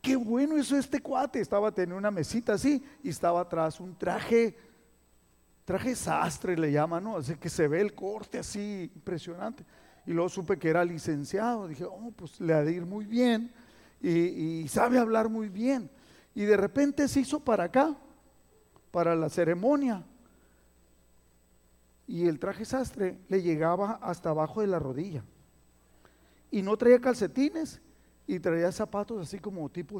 qué 0.00 0.16
bueno 0.16 0.56
eso 0.56 0.76
este 0.76 1.00
cuate. 1.00 1.40
Estaba 1.40 1.72
teniendo 1.72 1.96
una 1.96 2.10
mesita 2.10 2.54
así 2.54 2.84
y 3.02 3.08
estaba 3.08 3.40
atrás 3.40 3.80
un 3.80 3.96
traje, 3.96 4.56
traje 5.64 5.94
sastre 5.94 6.56
le 6.56 6.70
llaman, 6.70 7.04
¿no? 7.04 7.16
Así 7.16 7.36
que 7.36 7.48
se 7.48 7.68
ve 7.68 7.80
el 7.80 7.94
corte 7.94 8.38
así 8.38 8.90
impresionante. 8.94 9.64
Y 10.06 10.12
luego 10.12 10.28
supe 10.28 10.58
que 10.58 10.68
era 10.68 10.84
licenciado. 10.84 11.68
Dije, 11.68 11.84
oh, 11.84 12.12
pues 12.14 12.40
le 12.40 12.54
ha 12.54 12.62
de 12.62 12.72
ir 12.72 12.84
muy 12.84 13.06
bien 13.06 13.52
y 14.00 14.66
sabe 14.68 14.98
hablar 14.98 15.28
muy 15.28 15.48
bien. 15.48 15.88
Y 16.34 16.42
de 16.44 16.56
repente 16.56 17.06
se 17.08 17.20
hizo 17.20 17.40
para 17.40 17.64
acá, 17.64 17.96
para 18.90 19.14
la 19.14 19.28
ceremonia 19.28 20.04
y 22.12 22.28
el 22.28 22.38
traje 22.38 22.66
sastre 22.66 23.16
le 23.30 23.40
llegaba 23.40 23.92
hasta 24.02 24.28
abajo 24.28 24.60
de 24.60 24.66
la 24.66 24.78
rodilla. 24.78 25.24
Y 26.50 26.60
no 26.60 26.76
traía 26.76 27.00
calcetines 27.00 27.80
y 28.26 28.38
traía 28.38 28.70
zapatos 28.70 29.22
así 29.22 29.38
como 29.38 29.66
tipo 29.70 29.98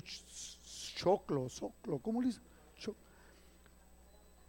choclo, 0.94 1.48
soclo, 1.48 1.98
¿cómo 2.00 2.20
le 2.20 2.26
dice? 2.26 2.40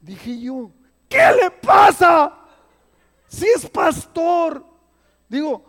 Dije 0.01 0.41
yo, 0.41 0.71
¿qué 1.07 1.25
le 1.41 1.49
pasa? 1.51 2.37
Si 3.29 3.45
es 3.45 3.69
pastor. 3.69 4.65
Digo, 5.29 5.63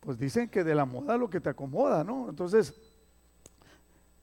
pues 0.00 0.18
dicen 0.18 0.46
que 0.46 0.62
de 0.62 0.74
la 0.74 0.84
moda 0.84 1.16
lo 1.16 1.30
que 1.30 1.40
te 1.40 1.48
acomoda, 1.48 2.04
¿no? 2.04 2.28
Entonces, 2.28 2.78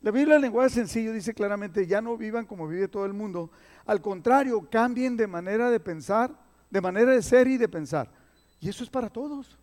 la 0.02 0.12
Biblia 0.12 0.36
en 0.36 0.44
lenguaje 0.44 0.70
sencillo 0.70 1.12
dice 1.14 1.34
claramente, 1.34 1.88
ya 1.88 2.00
no 2.00 2.16
vivan 2.16 2.46
como 2.46 2.68
vive 2.68 2.88
todo 2.88 3.08
el 3.08 3.14
mundo. 3.14 3.50
Al 3.88 4.02
contrario, 4.02 4.68
cambien 4.70 5.18
de 5.18 5.26
manera 5.26 5.72
de 5.72 5.80
pensar, 5.80 6.32
de 6.70 6.82
manera 6.82 7.14
de 7.14 7.24
ser 7.24 7.48
y 7.48 7.58
de 7.58 7.68
pensar. 7.68 8.12
Y 8.60 8.70
eso 8.70 8.84
es 8.84 8.90
para 8.90 9.10
todos. 9.10 9.58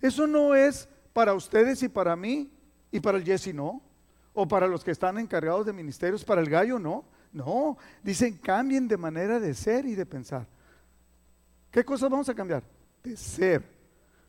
Eso 0.00 0.26
no 0.26 0.54
es 0.54 0.88
para 1.12 1.34
ustedes 1.34 1.82
y 1.82 1.88
para 1.88 2.16
mí 2.16 2.50
y 2.90 3.00
para 3.00 3.18
el 3.18 3.24
Jesse, 3.24 3.52
no. 3.52 3.82
O 4.32 4.48
para 4.48 4.66
los 4.66 4.82
que 4.82 4.92
están 4.92 5.18
encargados 5.18 5.66
de 5.66 5.72
ministerios, 5.72 6.24
para 6.24 6.40
el 6.40 6.48
gallo, 6.48 6.78
no. 6.78 7.04
No, 7.30 7.76
dicen 8.02 8.38
cambien 8.38 8.88
de 8.88 8.96
manera 8.96 9.38
de 9.38 9.52
ser 9.52 9.84
y 9.84 9.94
de 9.94 10.06
pensar. 10.06 10.46
¿Qué 11.70 11.84
cosas 11.84 12.08
vamos 12.08 12.28
a 12.30 12.34
cambiar? 12.34 12.62
De 13.02 13.14
ser. 13.18 13.62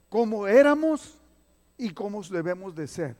Como 0.09 0.45
éramos 0.45 1.17
y 1.77 1.91
cómo 1.91 2.21
debemos 2.23 2.75
de 2.75 2.87
ser. 2.87 3.15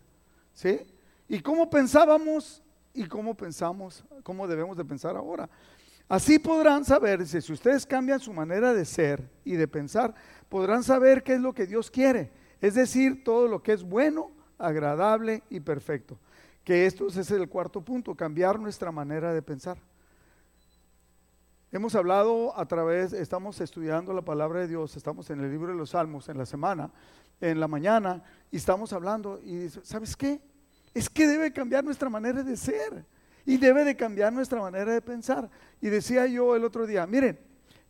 ¿Sí? 0.54 0.82
y 1.30 1.40
cómo 1.40 1.70
pensábamos 1.70 2.62
y 2.92 3.06
cómo 3.06 3.36
pensamos, 3.36 4.04
cómo 4.24 4.48
debemos 4.48 4.76
de 4.76 4.84
pensar 4.84 5.16
ahora. 5.16 5.48
Así 6.10 6.40
podrán 6.40 6.84
saber, 6.84 7.28
si 7.28 7.38
ustedes 7.54 7.86
cambian 7.86 8.20
su 8.20 8.34
manera 8.34 8.74
de 8.74 8.84
ser 8.84 9.30
y 9.46 9.54
de 9.54 9.68
pensar, 9.68 10.16
podrán 10.50 10.84
saber 10.84 11.22
qué 11.22 11.36
es 11.36 11.40
lo 11.40 11.54
que 11.54 11.68
Dios 11.68 11.92
quiere, 11.92 12.32
es 12.62 12.74
decir, 12.74 13.24
todo 13.24 13.48
lo 13.48 13.62
que 13.62 13.74
es 13.74 13.84
bueno, 13.84 14.32
agradable 14.58 15.44
y 15.52 15.60
perfecto. 15.60 16.18
Que 16.64 16.88
esto 16.88 17.08
es 17.08 17.30
el 17.30 17.48
cuarto 17.48 17.82
punto, 17.82 18.16
cambiar 18.16 18.60
nuestra 18.60 18.92
manera 18.92 19.32
de 19.34 19.44
pensar. 19.44 19.78
Hemos 21.72 21.94
hablado 21.94 22.58
a 22.58 22.66
través, 22.66 23.14
estamos 23.14 23.62
estudiando 23.62 24.12
la 24.12 24.24
palabra 24.24 24.62
de 24.62 24.68
Dios, 24.68 24.98
estamos 24.98 25.30
en 25.30 25.42
el 25.42 25.52
libro 25.52 25.72
de 25.72 25.78
los 25.78 25.92
Salmos 25.92 26.28
en 26.28 26.40
la 26.40 26.48
semana, 26.48 26.92
en 27.40 27.60
la 27.60 27.68
mañana, 27.68 28.24
y 28.50 28.58
estamos 28.58 28.94
hablando, 28.94 29.40
y 29.44 29.70
¿sabes 29.84 30.16
qué? 30.16 30.42
Es 30.92 31.08
que 31.08 31.28
debe 31.28 31.54
cambiar 31.54 31.84
nuestra 31.84 32.10
manera 32.10 32.42
de 32.42 32.58
ser 32.58 33.06
y 33.50 33.58
debe 33.58 33.84
de 33.84 33.96
cambiar 33.96 34.32
nuestra 34.32 34.62
manera 34.62 34.94
de 34.94 35.02
pensar. 35.02 35.50
Y 35.82 35.88
decía 35.88 36.28
yo 36.28 36.56
el 36.56 36.64
otro 36.64 36.86
día, 36.86 37.08
miren, 37.08 37.40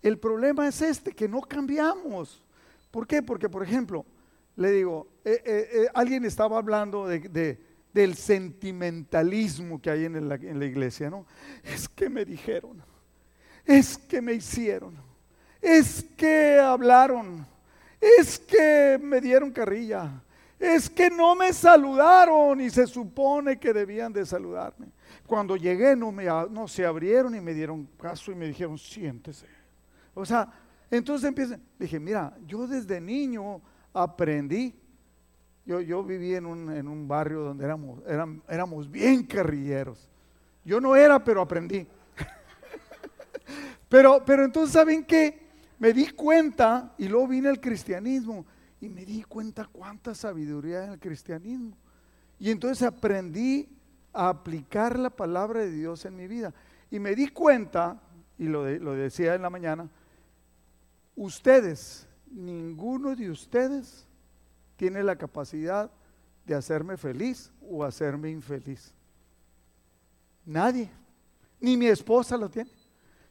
el 0.01 0.17
problema 0.17 0.65
es 0.69 0.81
este, 0.81 1.11
que 1.11 1.27
no 1.27 1.41
cambiamos. 1.41 2.41
¿Por 2.89 3.05
qué? 3.05 3.21
Porque, 3.21 3.49
por 3.49 3.61
ejemplo, 3.61 4.05
le 4.55 4.71
digo, 4.71 5.09
eh, 5.25 5.41
eh, 5.43 5.69
eh, 5.73 5.87
alguien 5.93 6.23
estaba 6.23 6.57
hablando 6.57 7.05
de, 7.05 7.59
del 7.91 8.15
sentimentalismo 8.15 9.81
que 9.81 9.89
hay 9.89 10.05
en 10.05 10.29
la, 10.29 10.35
en 10.35 10.59
la 10.59 10.65
iglesia, 10.65 11.09
¿no? 11.09 11.25
Es 11.61 11.89
que 11.89 12.07
me 12.09 12.23
dijeron, 12.23 12.81
es 13.65 13.97
que 13.97 14.21
me 14.21 14.35
hicieron, 14.35 14.95
es 15.61 16.05
que 16.15 16.57
hablaron, 16.57 17.45
es 17.99 18.39
que 18.39 18.97
me 19.03 19.19
dieron 19.19 19.51
carrilla, 19.51 20.23
es 20.59 20.89
que 20.89 21.09
no 21.09 21.35
me 21.35 21.53
saludaron 21.53 22.59
y 22.59 22.69
se 22.69 22.85
supone 22.85 23.57
que 23.57 23.71
debían 23.71 24.11
de 24.11 24.25
saludarme. 24.25 24.87
Cuando 25.25 25.55
llegué 25.55 25.95
no, 25.95 26.11
me, 26.11 26.27
se 26.67 26.85
abrieron 26.85 27.33
y 27.33 27.39
me 27.39 27.53
dieron 27.53 27.87
caso 27.97 28.31
y 28.31 28.35
me 28.35 28.47
dijeron, 28.47 28.77
siéntese. 28.77 29.45
O 30.13 30.25
sea, 30.25 30.51
entonces 30.91 31.29
empieza, 31.29 31.57
dije, 31.77 31.99
mira, 31.99 32.35
yo 32.45 32.67
desde 32.67 32.99
niño 32.99 33.61
aprendí. 33.93 34.75
Yo, 35.65 35.79
yo 35.79 36.03
viví 36.03 36.35
en 36.35 36.45
un, 36.45 36.75
en 36.75 36.87
un 36.87 37.07
barrio 37.07 37.41
donde 37.41 37.63
éramos, 37.63 38.01
éramos 38.49 38.91
bien 38.91 39.23
carrilleros. 39.23 40.09
Yo 40.65 40.81
no 40.81 40.95
era, 40.95 41.23
pero 41.23 41.41
aprendí. 41.41 41.87
pero, 43.87 44.23
pero 44.25 44.43
entonces, 44.43 44.73
¿saben 44.73 45.05
qué? 45.05 45.47
Me 45.77 45.93
di 45.93 46.09
cuenta 46.09 46.93
y 46.97 47.07
luego 47.07 47.27
vine 47.27 47.47
al 47.47 47.61
cristianismo 47.61 48.45
y 48.81 48.89
me 48.89 49.05
di 49.05 49.23
cuenta 49.23 49.65
cuánta 49.65 50.15
sabiduría 50.15 50.85
en 50.85 50.91
el 50.91 50.99
cristianismo. 50.99 51.77
Y 52.39 52.51
entonces 52.51 52.83
aprendí 52.83 53.69
a 54.13 54.29
aplicar 54.29 54.97
la 54.97 55.09
palabra 55.09 55.61
de 55.61 55.71
Dios 55.71 56.05
en 56.05 56.15
mi 56.15 56.27
vida. 56.27 56.53
Y 56.89 56.99
me 56.99 57.15
di 57.15 57.27
cuenta, 57.27 58.01
y 58.37 58.45
lo, 58.45 58.69
lo 58.69 58.93
decía 58.93 59.35
en 59.35 59.41
la 59.41 59.49
mañana, 59.49 59.89
ustedes, 61.15 62.07
ninguno 62.31 63.15
de 63.15 63.29
ustedes 63.29 64.07
tiene 64.77 65.03
la 65.03 65.17
capacidad 65.17 65.91
de 66.45 66.55
hacerme 66.55 66.95
feliz 66.95 67.51
o 67.61 67.83
hacerme 67.83 68.31
infeliz. 68.31 68.93
Nadie, 70.45 70.89
ni 71.59 71.75
mi 71.75 71.87
esposa 71.87 72.37
lo 72.37 72.49
tiene. 72.49 72.71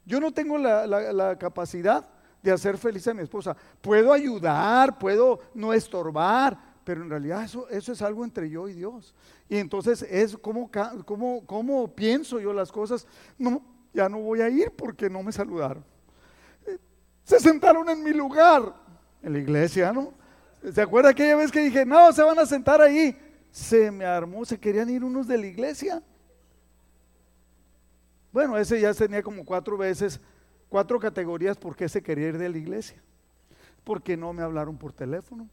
Yo 0.04 0.20
no 0.20 0.32
tengo 0.32 0.58
la, 0.58 0.86
la 0.86 1.38
capacidad 1.38 2.08
de 2.42 2.52
hacer 2.52 2.78
feliz 2.78 3.06
a 3.08 3.14
mi 3.14 3.22
esposa. 3.22 3.56
Puedo 3.80 4.12
ayudar, 4.12 4.98
puedo 4.98 5.40
no 5.54 5.72
estorbar, 5.72 6.58
pero 6.84 7.02
en 7.02 7.10
realidad 7.10 7.44
eso, 7.44 7.68
eso 7.68 7.92
es 7.92 8.02
algo 8.02 8.24
entre 8.24 8.48
yo 8.48 8.68
y 8.68 8.74
Dios. 8.74 9.14
Y 9.48 9.56
entonces 9.56 10.02
es 10.02 10.36
como, 10.36 10.70
como, 11.04 11.44
como 11.46 11.94
pienso 11.94 12.40
yo 12.40 12.52
las 12.52 12.72
cosas. 12.72 13.06
No, 13.36 13.62
ya 13.92 14.08
no 14.08 14.20
voy 14.20 14.40
a 14.40 14.48
ir 14.48 14.70
porque 14.70 15.10
no 15.10 15.22
me 15.22 15.32
saludaron. 15.32 15.84
Se 17.24 17.40
sentaron 17.40 17.88
en 17.90 18.02
mi 18.02 18.12
lugar, 18.12 18.74
en 19.22 19.34
la 19.34 19.38
iglesia, 19.38 19.92
¿no? 19.92 20.14
¿Se 20.72 20.80
acuerda 20.80 21.10
aquella 21.10 21.36
vez 21.36 21.52
que 21.52 21.60
dije, 21.60 21.84
no, 21.84 22.12
se 22.12 22.22
van 22.22 22.38
a 22.38 22.46
sentar 22.46 22.80
ahí? 22.80 23.16
Se 23.50 23.90
me 23.90 24.04
armó, 24.04 24.44
se 24.44 24.58
querían 24.58 24.88
ir 24.88 25.04
unos 25.04 25.26
de 25.26 25.38
la 25.38 25.46
iglesia. 25.46 26.02
Bueno, 28.32 28.56
ese 28.56 28.80
ya 28.80 28.92
tenía 28.94 29.22
como 29.22 29.44
cuatro 29.44 29.76
veces 29.76 30.20
Cuatro 30.68 30.98
categorías 30.98 31.56
por 31.56 31.76
qué 31.76 31.88
se 31.88 32.02
quería 32.02 32.28
ir 32.28 32.38
de 32.38 32.48
la 32.48 32.58
iglesia. 32.58 33.02
Porque 33.84 34.16
no 34.16 34.32
me 34.32 34.42
hablaron 34.42 34.76
por 34.76 34.92
teléfono. 34.92 35.48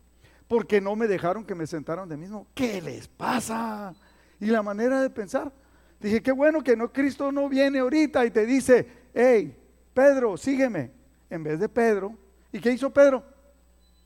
Porque 0.47 0.81
no 0.81 0.95
me 0.95 1.07
dejaron 1.07 1.45
que 1.45 1.55
me 1.55 1.65
sentaran 1.65 2.07
de 2.07 2.17
mismo. 2.17 2.47
¿Qué 2.53 2.81
les 2.81 3.07
pasa? 3.07 3.93
Y 4.39 4.47
la 4.47 4.61
manera 4.61 5.01
de 5.01 5.09
pensar. 5.09 5.51
Dije, 5.99 6.21
qué 6.21 6.31
bueno 6.31 6.61
que 6.61 6.75
no, 6.75 6.91
Cristo 6.91 7.31
no 7.31 7.47
viene 7.49 7.79
ahorita 7.79 8.25
y 8.25 8.31
te 8.31 8.45
dice, 8.45 8.87
hey, 9.13 9.57
Pedro, 9.93 10.37
sígueme. 10.37 10.91
En 11.29 11.43
vez 11.43 11.59
de 11.59 11.69
Pedro. 11.69 12.15
¿Y 12.51 12.59
qué 12.59 12.71
hizo 12.71 12.91
Pedro? 12.91 13.23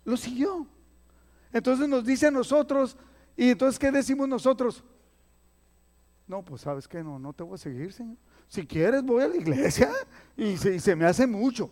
Lo 0.06 0.16
siguió. 0.16 0.66
Entonces 1.52 1.90
nos 1.90 2.06
dice 2.06 2.28
a 2.28 2.32
nosotros, 2.32 2.96
y 3.36 3.50
entonces, 3.52 3.80
¿qué 3.80 3.92
decimos 3.92 4.28
nosotros? 4.28 4.84
No, 6.28 6.44
pues 6.44 6.62
sabes 6.62 6.88
que 6.88 7.04
no, 7.04 7.18
no 7.18 7.34
te 7.34 7.42
voy 7.44 7.56
a 7.56 7.58
seguir, 7.58 7.92
Señor. 7.92 8.18
Si 8.50 8.66
quieres, 8.66 9.04
voy 9.04 9.24
a 9.24 9.28
la 9.28 9.36
iglesia 9.38 9.92
y 10.36 10.58
se, 10.58 10.96
me 10.96 11.06
hace 11.06 11.28
mucho. 11.28 11.70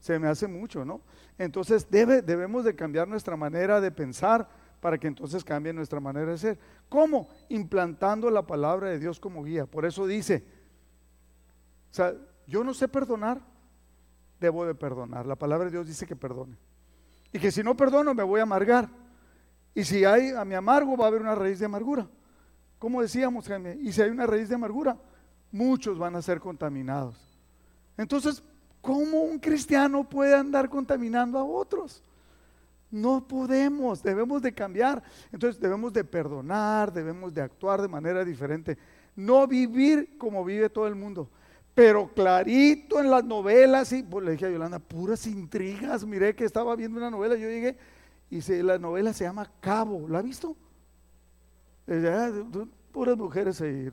Se 0.00 0.18
me 0.18 0.26
hace 0.26 0.48
mucho, 0.48 0.84
¿no? 0.84 1.00
Entonces 1.38 1.88
debe, 1.88 2.22
debemos 2.22 2.64
de 2.64 2.74
cambiar 2.74 3.06
nuestra 3.06 3.36
manera 3.36 3.80
de 3.80 3.92
pensar 3.92 4.48
para 4.80 4.98
que 4.98 5.06
entonces 5.06 5.44
cambie 5.44 5.72
nuestra 5.72 6.00
manera 6.00 6.32
de 6.32 6.38
ser. 6.38 6.58
¿Cómo? 6.88 7.28
Implantando 7.48 8.30
la 8.30 8.46
palabra 8.46 8.90
de 8.90 8.98
Dios 8.98 9.20
como 9.20 9.44
guía. 9.44 9.66
Por 9.66 9.86
eso 9.86 10.06
dice, 10.08 10.44
o 11.92 11.94
sea, 11.94 12.14
yo 12.48 12.64
no 12.64 12.74
sé 12.74 12.88
perdonar, 12.88 13.40
debo 14.40 14.66
de 14.66 14.74
perdonar. 14.74 15.24
La 15.24 15.36
palabra 15.36 15.66
de 15.66 15.70
Dios 15.70 15.86
dice 15.86 16.04
que 16.04 16.16
perdone. 16.16 16.56
Y 17.32 17.38
que 17.38 17.52
si 17.52 17.62
no 17.62 17.76
perdono 17.76 18.12
me 18.12 18.24
voy 18.24 18.40
a 18.40 18.42
amargar. 18.42 18.88
Y 19.72 19.84
si 19.84 20.04
hay 20.04 20.30
a 20.30 20.44
mi 20.44 20.56
amargo 20.56 20.96
va 20.96 21.04
a 21.04 21.08
haber 21.08 21.20
una 21.20 21.36
raíz 21.36 21.60
de 21.60 21.66
amargura. 21.66 22.08
Como 22.80 23.02
decíamos, 23.02 23.46
Jaime, 23.46 23.76
y 23.80 23.92
si 23.92 24.02
hay 24.02 24.10
una 24.10 24.26
raíz 24.26 24.48
de 24.48 24.56
amargura, 24.56 24.98
muchos 25.56 25.98
van 25.98 26.14
a 26.16 26.22
ser 26.22 26.38
contaminados. 26.38 27.16
Entonces, 27.96 28.42
¿cómo 28.80 29.22
un 29.22 29.38
cristiano 29.38 30.08
puede 30.08 30.34
andar 30.34 30.68
contaminando 30.68 31.38
a 31.38 31.44
otros? 31.44 32.02
No 32.90 33.26
podemos, 33.26 34.02
debemos 34.02 34.42
de 34.42 34.52
cambiar. 34.52 35.02
Entonces 35.32 35.60
debemos 35.60 35.92
de 35.92 36.04
perdonar, 36.04 36.92
debemos 36.92 37.32
de 37.32 37.42
actuar 37.42 37.82
de 37.82 37.88
manera 37.88 38.24
diferente. 38.24 38.76
No 39.16 39.46
vivir 39.46 40.16
como 40.18 40.44
vive 40.44 40.68
todo 40.68 40.86
el 40.86 40.94
mundo. 40.94 41.28
Pero 41.74 42.08
clarito 42.14 43.00
en 43.00 43.10
las 43.10 43.24
novelas, 43.24 43.92
y 43.92 44.02
pues 44.02 44.24
le 44.24 44.32
dije 44.32 44.46
a 44.46 44.50
Yolanda, 44.50 44.78
puras 44.78 45.26
intrigas. 45.26 46.04
Miré 46.04 46.34
que 46.34 46.44
estaba 46.44 46.76
viendo 46.76 46.98
una 46.98 47.10
novela, 47.10 47.34
yo 47.34 47.48
llegué 47.48 47.76
y 48.30 48.40
la 48.62 48.78
novela 48.78 49.12
se 49.12 49.24
llama 49.24 49.50
Cabo. 49.60 50.08
¿La 50.08 50.18
ha 50.18 50.22
visto? 50.22 50.56
Ah, 51.88 52.30
puras 52.92 53.16
mujeres 53.16 53.60
ahí. 53.60 53.90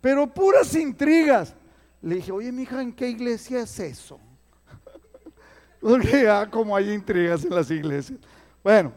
Pero 0.00 0.26
puras 0.26 0.74
intrigas. 0.74 1.54
Le 2.02 2.16
dije, 2.16 2.32
oye, 2.32 2.50
mija, 2.50 2.80
¿en 2.80 2.92
qué 2.92 3.08
iglesia 3.08 3.62
es 3.62 3.78
eso? 3.78 4.18
Porque 5.80 6.24
ya 6.24 6.48
como 6.48 6.74
hay 6.74 6.92
intrigas 6.92 7.44
en 7.44 7.54
las 7.54 7.70
iglesias. 7.70 8.18
Bueno, 8.64 8.92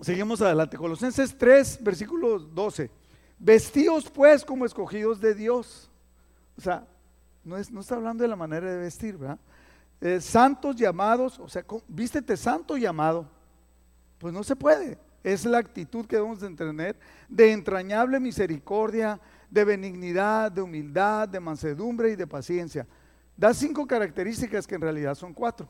seguimos 0.00 0.40
adelante. 0.40 0.76
Colosenses 0.76 1.36
3, 1.36 1.78
versículo 1.82 2.38
12. 2.38 2.90
Vestíos 3.38 4.08
pues 4.10 4.44
como 4.44 4.64
escogidos 4.64 5.20
de 5.20 5.34
Dios. 5.34 5.90
O 6.56 6.60
sea, 6.60 6.86
no, 7.42 7.56
es, 7.56 7.70
no 7.70 7.80
está 7.80 7.96
hablando 7.96 8.22
de 8.22 8.28
la 8.28 8.36
manera 8.36 8.70
de 8.70 8.78
vestir, 8.78 9.16
¿verdad? 9.16 9.38
Eh, 10.00 10.20
santos 10.20 10.76
llamados, 10.76 11.38
o 11.38 11.48
sea, 11.48 11.64
vístete 11.88 12.36
santo 12.36 12.76
llamado. 12.76 13.28
Pues 14.18 14.32
no 14.32 14.44
se 14.44 14.54
puede. 14.54 14.98
Es 15.24 15.44
la 15.44 15.58
actitud 15.58 16.06
que 16.06 16.16
debemos 16.16 16.40
de 16.40 16.50
tener 16.50 16.96
de 17.28 17.50
entrañable 17.50 18.20
misericordia, 18.20 19.18
de 19.50 19.64
benignidad, 19.64 20.52
de 20.52 20.62
humildad, 20.62 21.28
de 21.28 21.40
mansedumbre 21.40 22.10
y 22.10 22.16
de 22.16 22.26
paciencia. 22.26 22.86
Da 23.36 23.52
cinco 23.52 23.86
características 23.86 24.66
que 24.66 24.76
en 24.76 24.82
realidad 24.82 25.14
son 25.14 25.32
cuatro. 25.32 25.68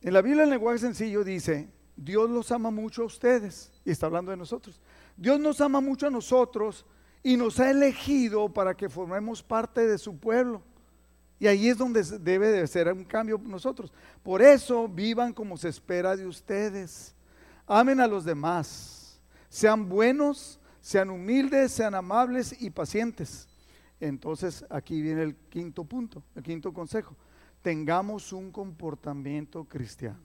En 0.00 0.14
la 0.14 0.22
Biblia 0.22 0.44
en 0.44 0.50
lenguaje 0.50 0.78
sencillo 0.78 1.22
dice, 1.22 1.68
Dios 1.96 2.30
los 2.30 2.52
ama 2.52 2.70
mucho 2.70 3.02
a 3.02 3.06
ustedes, 3.06 3.72
y 3.84 3.90
está 3.90 4.06
hablando 4.06 4.30
de 4.30 4.36
nosotros. 4.36 4.80
Dios 5.16 5.40
nos 5.40 5.60
ama 5.60 5.80
mucho 5.80 6.06
a 6.06 6.10
nosotros 6.10 6.86
y 7.22 7.36
nos 7.36 7.58
ha 7.58 7.70
elegido 7.70 8.48
para 8.48 8.74
que 8.74 8.88
formemos 8.88 9.42
parte 9.42 9.86
de 9.86 9.98
su 9.98 10.16
pueblo. 10.16 10.62
Y 11.38 11.48
ahí 11.48 11.68
es 11.68 11.76
donde 11.76 12.04
debe 12.20 12.48
de 12.52 12.66
ser 12.68 12.92
un 12.92 13.04
cambio 13.04 13.36
nosotros. 13.44 13.92
Por 14.22 14.40
eso 14.40 14.86
vivan 14.86 15.32
como 15.32 15.56
se 15.56 15.68
espera 15.68 16.14
de 16.14 16.26
ustedes. 16.26 17.15
Amen 17.66 18.00
a 18.00 18.06
los 18.06 18.24
demás. 18.24 19.20
Sean 19.48 19.88
buenos, 19.88 20.60
sean 20.80 21.10
humildes, 21.10 21.72
sean 21.72 21.94
amables 21.94 22.60
y 22.60 22.70
pacientes. 22.70 23.48
Entonces 23.98 24.64
aquí 24.70 25.00
viene 25.00 25.22
el 25.22 25.34
quinto 25.34 25.84
punto, 25.84 26.22
el 26.34 26.42
quinto 26.42 26.72
consejo. 26.72 27.16
Tengamos 27.62 28.32
un 28.32 28.52
comportamiento 28.52 29.64
cristiano. 29.64 30.20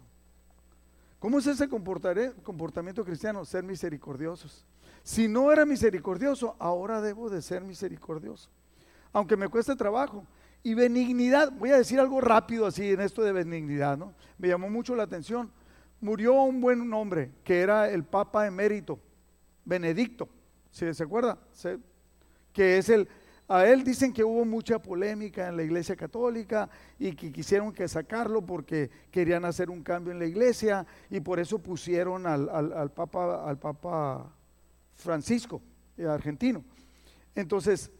¿Cómo 1.19 1.39
es 1.39 1.47
ese 1.47 1.67
comportamiento 1.67 3.03
cristiano? 3.05 3.45
Ser 3.45 3.63
misericordiosos. 3.63 4.65
Si 5.03 5.27
no 5.27 5.51
era 5.51 5.65
misericordioso, 5.65 6.55
ahora 6.59 7.01
debo 7.01 7.29
de 7.29 7.41
ser 7.41 7.63
misericordioso. 7.63 8.49
Aunque 9.13 9.37
me 9.37 9.47
cueste 9.47 9.75
trabajo. 9.75 10.25
Y 10.63 10.75
benignidad, 10.75 11.51
voy 11.51 11.71
a 11.71 11.77
decir 11.77 11.99
algo 11.99 12.21
rápido 12.21 12.67
así 12.67 12.91
en 12.91 13.01
esto 13.01 13.23
de 13.23 13.31
benignidad, 13.31 13.97
¿no? 13.97 14.13
Me 14.37 14.47
llamó 14.47 14.69
mucho 14.69 14.95
la 14.95 15.03
atención 15.03 15.51
murió 16.01 16.33
un 16.41 16.59
buen 16.59 16.91
hombre 16.93 17.31
que 17.43 17.61
era 17.61 17.89
el 17.89 18.03
Papa 18.03 18.47
emérito, 18.47 18.99
Benedicto, 19.63 20.27
¿sí 20.71 20.91
se 20.93 21.03
acuerda? 21.03 21.37
Que 22.51 22.79
es 22.79 22.89
el, 22.89 23.07
a 23.47 23.65
él 23.67 23.83
dicen 23.83 24.11
que 24.11 24.23
hubo 24.23 24.43
mucha 24.43 24.79
polémica 24.79 25.47
en 25.47 25.57
la 25.57 25.63
iglesia 25.63 25.95
católica 25.95 26.69
y 26.97 27.13
que 27.13 27.31
quisieron 27.31 27.71
que 27.71 27.87
sacarlo 27.87 28.41
porque 28.41 28.89
querían 29.11 29.45
hacer 29.45 29.69
un 29.69 29.83
cambio 29.83 30.11
en 30.11 30.19
la 30.19 30.25
iglesia 30.25 30.85
y 31.09 31.19
por 31.19 31.39
eso 31.39 31.59
pusieron 31.59 32.25
al, 32.25 32.49
al, 32.49 32.91
Papa, 32.91 33.47
al 33.47 33.59
Papa 33.59 34.33
Francisco, 34.95 35.61
el 35.97 36.09
argentino. 36.09 36.63
Entonces, 37.35 37.91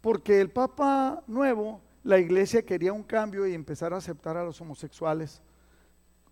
porque 0.00 0.40
el 0.40 0.50
Papa 0.50 1.22
nuevo, 1.26 1.80
la 2.02 2.18
iglesia 2.18 2.62
quería 2.62 2.92
un 2.92 3.02
cambio 3.02 3.46
y 3.46 3.54
empezar 3.54 3.92
a 3.92 3.98
aceptar 3.98 4.36
a 4.36 4.44
los 4.44 4.60
homosexuales 4.60 5.42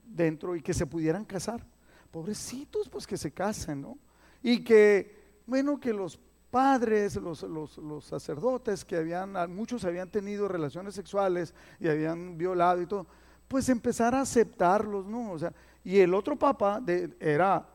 dentro 0.07 0.57
y 0.57 0.63
que 0.63 0.75
se 0.75 0.87
pudieran 0.87 1.25
casar. 1.25 1.65
pobrecitos, 2.11 2.89
pues 2.89 3.07
que 3.09 3.17
se 3.17 3.33
casen, 3.33 3.81
¿no? 3.81 3.99
Y 4.41 4.63
que, 4.63 5.41
bueno, 5.47 5.81
que 5.81 5.93
los 5.93 6.19
padres, 6.55 7.17
los, 7.17 8.05
sacerdotes 8.05 8.85
que 8.85 8.97
habían, 8.97 9.33
muchos 9.53 9.85
habían 9.85 10.09
tenido 10.09 10.47
relaciones 10.47 10.95
sexuales 10.95 11.53
y 11.81 11.89
habían 11.89 12.39
violado 12.39 12.81
y 12.81 12.87
todo, 12.87 13.09
pues 13.49 13.69
empezar 13.69 14.15
a 14.15 14.21
aceptarlos, 14.21 15.07
¿no? 15.07 15.33
O 15.33 15.39
sea, 15.41 15.53
y 15.83 15.99
el 15.99 16.15
otro 16.15 16.37
papa 16.37 16.81
era 17.19 17.69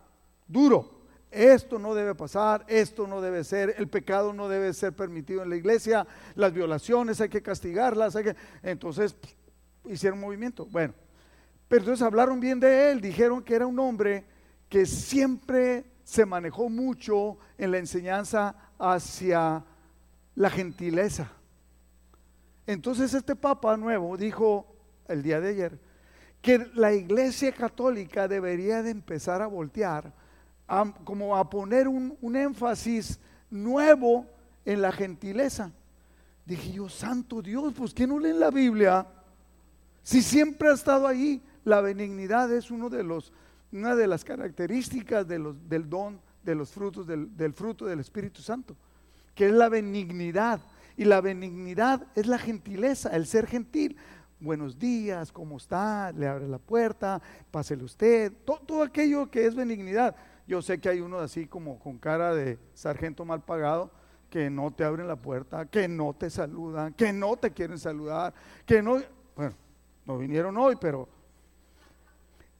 duro. 0.47 0.99
Esto 1.29 1.77
no 1.77 1.93
debe 1.93 2.15
pasar, 2.15 2.65
esto 2.67 3.05
no 3.05 3.19
debe 3.19 3.43
ser, 3.43 3.75
el 3.77 3.87
pecado 3.87 4.31
no 4.31 4.47
debe 4.47 4.73
ser 4.73 4.93
permitido 4.93 5.43
en 5.43 5.49
la 5.49 5.57
iglesia, 5.57 6.07
las 6.35 6.53
violaciones 6.53 7.19
hay 7.19 7.29
que 7.29 7.43
castigarlas, 7.43 8.15
hay 8.15 8.23
que... 8.23 8.35
entonces 8.63 9.15
hicieron 9.85 10.19
movimiento. 10.19 10.65
Bueno, 10.65 10.93
pero 11.69 11.83
entonces 11.83 12.05
hablaron 12.05 12.39
bien 12.39 12.59
de 12.59 12.91
él, 12.91 12.99
dijeron 12.99 13.43
que 13.43 13.53
era 13.53 13.67
un 13.67 13.79
hombre 13.79 14.25
que 14.67 14.87
siempre 14.87 15.85
se 16.03 16.25
manejó 16.25 16.67
mucho 16.67 17.37
en 17.59 17.71
la 17.71 17.77
enseñanza 17.77 18.55
hacia 18.79 19.63
la 20.33 20.49
gentileza. 20.49 21.31
Entonces 22.65 23.13
este 23.13 23.35
Papa 23.35 23.77
nuevo 23.77 24.17
dijo 24.17 24.75
el 25.07 25.21
día 25.21 25.39
de 25.39 25.49
ayer 25.49 25.79
que 26.41 26.67
la 26.73 26.91
Iglesia 26.91 27.51
Católica 27.51 28.27
debería 28.27 28.81
de 28.81 28.89
empezar 28.89 29.41
a 29.43 29.47
voltear, 29.47 30.11
como 31.03 31.37
a 31.37 31.47
poner 31.49 31.87
un, 31.87 32.17
un 32.21 32.35
énfasis 32.35 33.19
nuevo 33.51 34.25
en 34.65 34.81
la 34.81 34.91
gentileza. 34.91 35.71
Dije 36.45 36.71
yo, 36.71 36.89
santo 36.89 37.43
Dios, 37.43 37.73
pues 37.77 37.93
¿qué 37.93 38.07
no 38.07 38.17
leen 38.17 38.39
la 38.39 38.49
Biblia? 38.49 39.05
Si 40.01 40.23
siempre 40.23 40.69
ha 40.69 40.73
estado 40.73 41.05
ahí, 41.05 41.43
la 41.63 41.81
benignidad 41.81 42.51
es 42.53 42.71
uno 42.71 42.89
de 42.89 43.03
los, 43.03 43.33
una 43.71 43.95
de 43.95 44.07
las 44.07 44.23
características 44.23 45.27
de 45.27 45.39
los, 45.39 45.69
del 45.69 45.89
don 45.89 46.19
de 46.43 46.55
los 46.55 46.71
frutos 46.71 47.05
del, 47.05 47.35
del 47.35 47.53
fruto 47.53 47.85
del 47.85 47.99
Espíritu 47.99 48.41
Santo, 48.41 48.75
que 49.35 49.47
es 49.47 49.51
la 49.51 49.69
benignidad. 49.69 50.61
Y 50.97 51.05
la 51.05 51.21
benignidad 51.21 52.07
es 52.15 52.27
la 52.27 52.37
gentileza, 52.37 53.09
el 53.15 53.25
ser 53.25 53.47
gentil. 53.47 53.95
Buenos 54.39 54.77
días, 54.77 55.31
¿cómo 55.31 55.57
está? 55.57 56.11
Le 56.11 56.27
abre 56.27 56.47
la 56.47 56.57
puerta, 56.57 57.21
pásele 57.51 57.83
usted, 57.83 58.33
todo, 58.45 58.59
todo 58.59 58.83
aquello 58.83 59.29
que 59.29 59.45
es 59.45 59.55
benignidad. 59.55 60.15
Yo 60.47 60.61
sé 60.61 60.79
que 60.79 60.89
hay 60.89 60.99
uno 60.99 61.19
así 61.19 61.45
como 61.45 61.77
con 61.77 61.97
cara 61.97 62.33
de 62.33 62.57
sargento 62.73 63.23
mal 63.23 63.43
pagado, 63.43 63.91
que 64.29 64.49
no 64.49 64.71
te 64.71 64.83
abren 64.83 65.07
la 65.07 65.15
puerta, 65.15 65.65
que 65.65 65.87
no 65.87 66.13
te 66.13 66.29
saludan, 66.29 66.93
que 66.93 67.11
no 67.13 67.37
te 67.37 67.51
quieren 67.51 67.77
saludar, 67.77 68.33
que 68.65 68.81
no, 68.81 69.01
bueno, 69.35 69.55
no 70.05 70.17
vinieron 70.17 70.57
hoy, 70.57 70.75
pero 70.79 71.07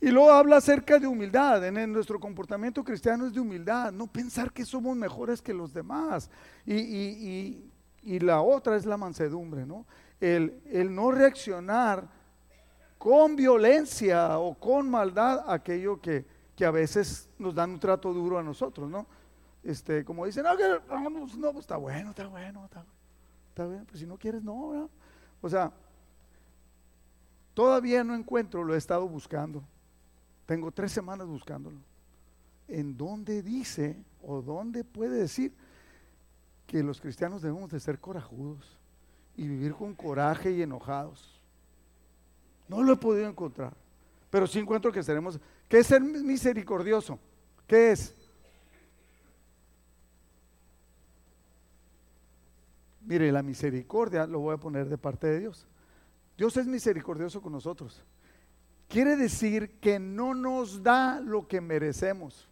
y 0.02 0.10
luego 0.12 0.32
habla 0.32 0.58
acerca 0.58 0.98
de 0.98 1.08
humildad. 1.08 1.66
En, 1.66 1.92
nuestro 1.92 2.20
comportamiento 2.20 2.84
cristiano 2.84 3.28
es 3.28 3.34
de 3.34 3.40
humildad, 3.40 3.92
no 3.92 4.08
pensar 4.08 4.52
que 4.52 4.64
somos 4.64 4.96
mejores 4.96 5.42
que 5.42 5.54
los 5.54 5.74
demás. 5.74 6.30
Y, 6.66 7.66
la 8.04 8.42
otra 8.42 8.78
es 8.78 8.86
la 8.86 8.96
mansedumbre, 8.96 9.66
¿no? 9.66 9.86
El, 10.22 10.62
el, 10.72 10.94
no 10.94 11.12
reaccionar 11.12 12.08
con 12.98 13.36
violencia 13.36 14.40
o 14.40 14.56
con 14.56 14.90
maldad 14.90 15.44
a 15.46 15.54
aquello 15.54 16.00
que, 16.02 16.26
que, 16.56 16.66
a 16.66 16.72
veces 16.72 17.30
nos 17.38 17.54
dan 17.54 17.72
un 17.72 17.80
trato 17.80 18.14
duro 18.14 18.38
a 18.38 18.44
nosotros, 18.44 18.90
¿no? 18.90 19.06
Este, 19.64 20.06
como 20.06 20.26
dicen, 20.26 20.44
no, 20.44 20.56
no, 20.56 21.10
no 21.10 21.52
pues 21.52 21.64
está 21.64 21.76
bueno, 21.76 22.12
está 22.12 22.28
bueno, 22.28 22.66
está, 22.66 22.86
está 23.50 23.68
bien, 23.68 23.86
pues 23.86 24.00
si 24.00 24.08
no 24.08 24.18
quieres, 24.18 24.44
no. 24.44 24.90
O 25.42 25.50
sea, 25.50 25.72
todavía 27.54 28.04
no 28.04 28.16
encuentro, 28.16 28.64
lo 28.64 28.74
he 28.74 28.78
estado 28.78 29.08
buscando 29.08 29.62
tengo 30.50 30.72
tres 30.72 30.92
semanas 30.92 31.28
buscándolo. 31.28 31.78
¿En 32.68 32.98
dónde 32.98 33.44
dice 33.44 34.04
o 34.24 34.42
dónde 34.42 34.84
puede 34.84 35.20
decir 35.20 35.54
que 36.66 36.82
los 36.82 37.00
cristianos 37.00 37.44
debemos 37.44 37.70
de 37.70 37.80
ser 37.80 38.00
corajudos 38.00 38.76
y 39.38 39.48
vivir 39.48 39.76
con 39.76 39.94
coraje 39.94 40.50
y 40.52 40.64
enojados? 40.64 41.40
No 42.68 42.82
lo 42.82 42.94
he 42.94 42.96
podido 42.96 43.30
encontrar. 43.30 43.76
Pero 44.32 44.48
sí 44.48 44.58
encuentro 44.58 44.92
que 44.92 45.04
seremos. 45.04 45.40
¿Qué 45.68 45.78
es 45.78 45.86
ser 45.86 46.02
misericordioso? 46.02 47.20
¿Qué 47.68 47.92
es? 47.92 48.16
Mire, 53.02 53.32
la 53.32 53.44
misericordia 53.44 54.26
lo 54.26 54.40
voy 54.40 54.56
a 54.56 54.58
poner 54.58 54.90
de 54.90 54.98
parte 54.98 55.28
de 55.28 55.42
Dios. 55.42 55.68
Dios 56.36 56.58
es 56.58 56.66
misericordioso 56.66 57.40
con 57.40 57.52
nosotros. 57.52 58.04
Quiere 58.90 59.16
decir 59.16 59.80
que 59.80 60.00
no 60.00 60.34
nos 60.34 60.82
da 60.82 61.22
lo 61.22 61.48
que 61.48 61.62
merecemos. 61.62 62.50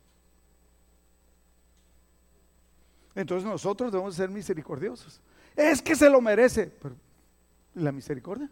Entonces 3.16 3.50
nosotros 3.50 3.92
debemos 3.92 4.14
ser 4.16 4.30
misericordiosos. 4.30 5.20
Es 5.56 5.82
que 5.82 5.96
se 5.96 6.08
lo 6.08 6.22
merece. 6.22 6.72
Pero, 6.80 6.96
¿La 7.74 7.92
misericordia? 7.92 8.50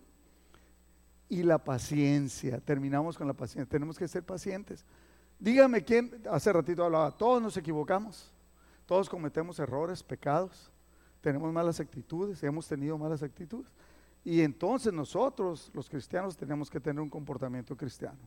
Y 1.29 1.43
la 1.43 1.59
paciencia. 1.59 2.59
Terminamos 2.59 3.17
con 3.17 3.27
la 3.27 3.33
paciencia. 3.33 3.69
Tenemos 3.69 3.99
que 3.99 4.07
ser 4.07 4.23
pacientes. 4.23 4.83
Dígame 5.39 5.83
quién, 5.83 6.21
hace 6.31 6.51
ratito 6.51 6.83
hablaba, 6.83 7.11
todos 7.11 7.41
nos 7.41 7.55
equivocamos. 7.55 8.33
Todos 8.87 9.07
cometemos 9.07 9.59
errores, 9.59 10.01
pecados. 10.01 10.71
Tenemos 11.21 11.51
malas 11.53 11.79
actitudes, 11.79 12.41
hemos 12.43 12.67
tenido 12.67 12.97
malas 12.97 13.21
actitudes. 13.21 13.71
Y 14.25 14.41
entonces 14.41 14.91
nosotros, 14.91 15.69
los 15.73 15.87
cristianos, 15.87 16.35
tenemos 16.35 16.67
que 16.67 16.79
tener 16.79 16.99
un 16.99 17.09
comportamiento 17.09 17.77
cristiano. 17.77 18.17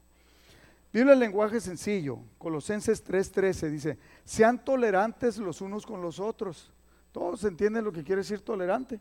Biblia 0.92 1.12
el 1.12 1.18
lenguaje 1.18 1.61
sencillo. 1.61 2.20
Colosenses 2.38 3.04
3:13 3.04 3.68
dice, 3.68 3.98
sean 4.24 4.64
tolerantes 4.64 5.38
los 5.38 5.61
unos 5.61 5.84
con 5.84 6.00
los 6.00 6.20
otros. 6.20 6.70
Todos 7.11 7.42
entienden 7.42 7.84
lo 7.84 7.92
que 7.92 8.04
quiere 8.04 8.22
decir 8.22 8.40
tolerante. 8.40 9.00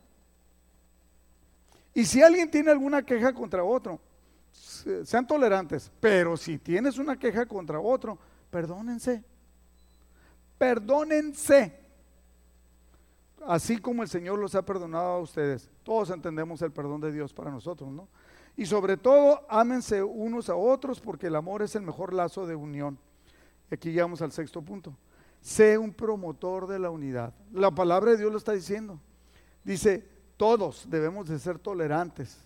Y 1.94 2.04
si 2.04 2.22
alguien 2.24 2.50
tiene 2.50 2.72
alguna 2.72 3.04
queja 3.04 3.32
contra 3.32 3.64
otro, 3.64 4.00
sean 4.52 5.28
tolerantes. 5.28 5.92
Pero 6.00 6.36
si 6.36 6.58
tienes 6.58 6.98
una 6.98 7.18
queja 7.18 7.46
contra 7.46 7.80
otro, 7.80 8.18
perdónense. 8.50 9.24
Perdónense 10.58 11.87
así 13.48 13.78
como 13.78 14.04
el 14.04 14.10
Señor 14.10 14.38
los 14.38 14.56
ha 14.56 14.62
perdonado 14.62 15.14
a 15.14 15.20
ustedes. 15.20 15.70
Todos 15.84 16.10
entendemos 16.10 16.62
el 16.62 16.72
perdón 16.72 17.00
de 17.00 17.14
Dios 17.14 17.34
para 17.34 17.50
nosotros, 17.50 17.90
¿no? 17.90 18.08
Y 18.58 18.66
sobre 18.66 18.98
todo, 18.98 19.46
ámense 19.50 20.04
unos 20.04 20.50
a 20.50 20.56
otros 20.56 21.00
porque 21.00 21.28
el 21.28 21.36
amor 21.36 21.62
es 21.62 21.76
el 21.76 21.84
mejor 21.84 22.14
lazo 22.14 22.46
de 22.46 22.56
unión. 22.56 23.00
Aquí 23.72 23.92
llegamos 23.92 24.22
al 24.22 24.32
sexto 24.32 24.62
punto. 24.62 24.98
Sé 25.40 25.78
un 25.78 25.94
promotor 25.94 26.68
de 26.68 26.80
la 26.80 26.90
unidad. 26.90 27.34
La 27.54 27.72
palabra 27.72 28.12
de 28.12 28.18
Dios 28.18 28.32
lo 28.32 28.38
está 28.38 28.52
diciendo. 28.52 29.00
Dice, 29.64 30.06
todos 30.36 30.90
debemos 30.90 31.30
de 31.30 31.40
ser 31.40 31.58
tolerantes. 31.58 32.40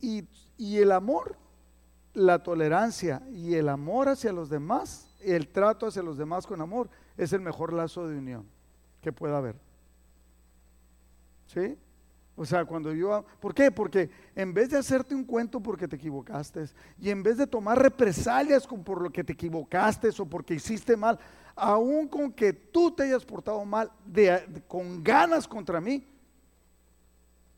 Y, 0.00 0.28
y 0.58 0.78
el 0.78 0.92
amor, 0.92 1.36
la 2.12 2.42
tolerancia 2.42 3.22
y 3.30 3.54
el 3.54 3.68
amor 3.68 4.08
hacia 4.08 4.32
los 4.32 4.50
demás, 4.50 5.16
el 5.20 5.48
trato 5.48 5.86
hacia 5.86 6.02
los 6.02 6.18
demás 6.18 6.46
con 6.46 6.60
amor, 6.60 6.90
es 7.16 7.32
el 7.32 7.40
mejor 7.40 7.72
lazo 7.72 8.06
de 8.06 8.18
unión 8.18 8.55
que 9.06 9.12
pueda 9.12 9.38
haber. 9.38 9.54
¿Sí? 11.46 11.78
O 12.34 12.44
sea, 12.44 12.64
cuando 12.64 12.92
yo... 12.92 13.24
¿Por 13.38 13.54
qué? 13.54 13.70
Porque 13.70 14.10
en 14.34 14.52
vez 14.52 14.68
de 14.68 14.78
hacerte 14.78 15.14
un 15.14 15.22
cuento 15.22 15.60
porque 15.60 15.86
te 15.86 15.94
equivocaste 15.94 16.64
y 17.00 17.10
en 17.10 17.22
vez 17.22 17.36
de 17.36 17.46
tomar 17.46 17.80
represalias 17.80 18.66
por 18.66 19.00
lo 19.00 19.10
que 19.10 19.22
te 19.22 19.34
equivocaste 19.34 20.08
o 20.18 20.26
porque 20.26 20.54
hiciste 20.54 20.96
mal, 20.96 21.20
aún 21.54 22.08
con 22.08 22.32
que 22.32 22.52
tú 22.52 22.90
te 22.90 23.04
hayas 23.04 23.24
portado 23.24 23.64
mal, 23.64 23.92
con 24.66 25.04
ganas 25.04 25.46
contra 25.46 25.80
mí, 25.80 26.04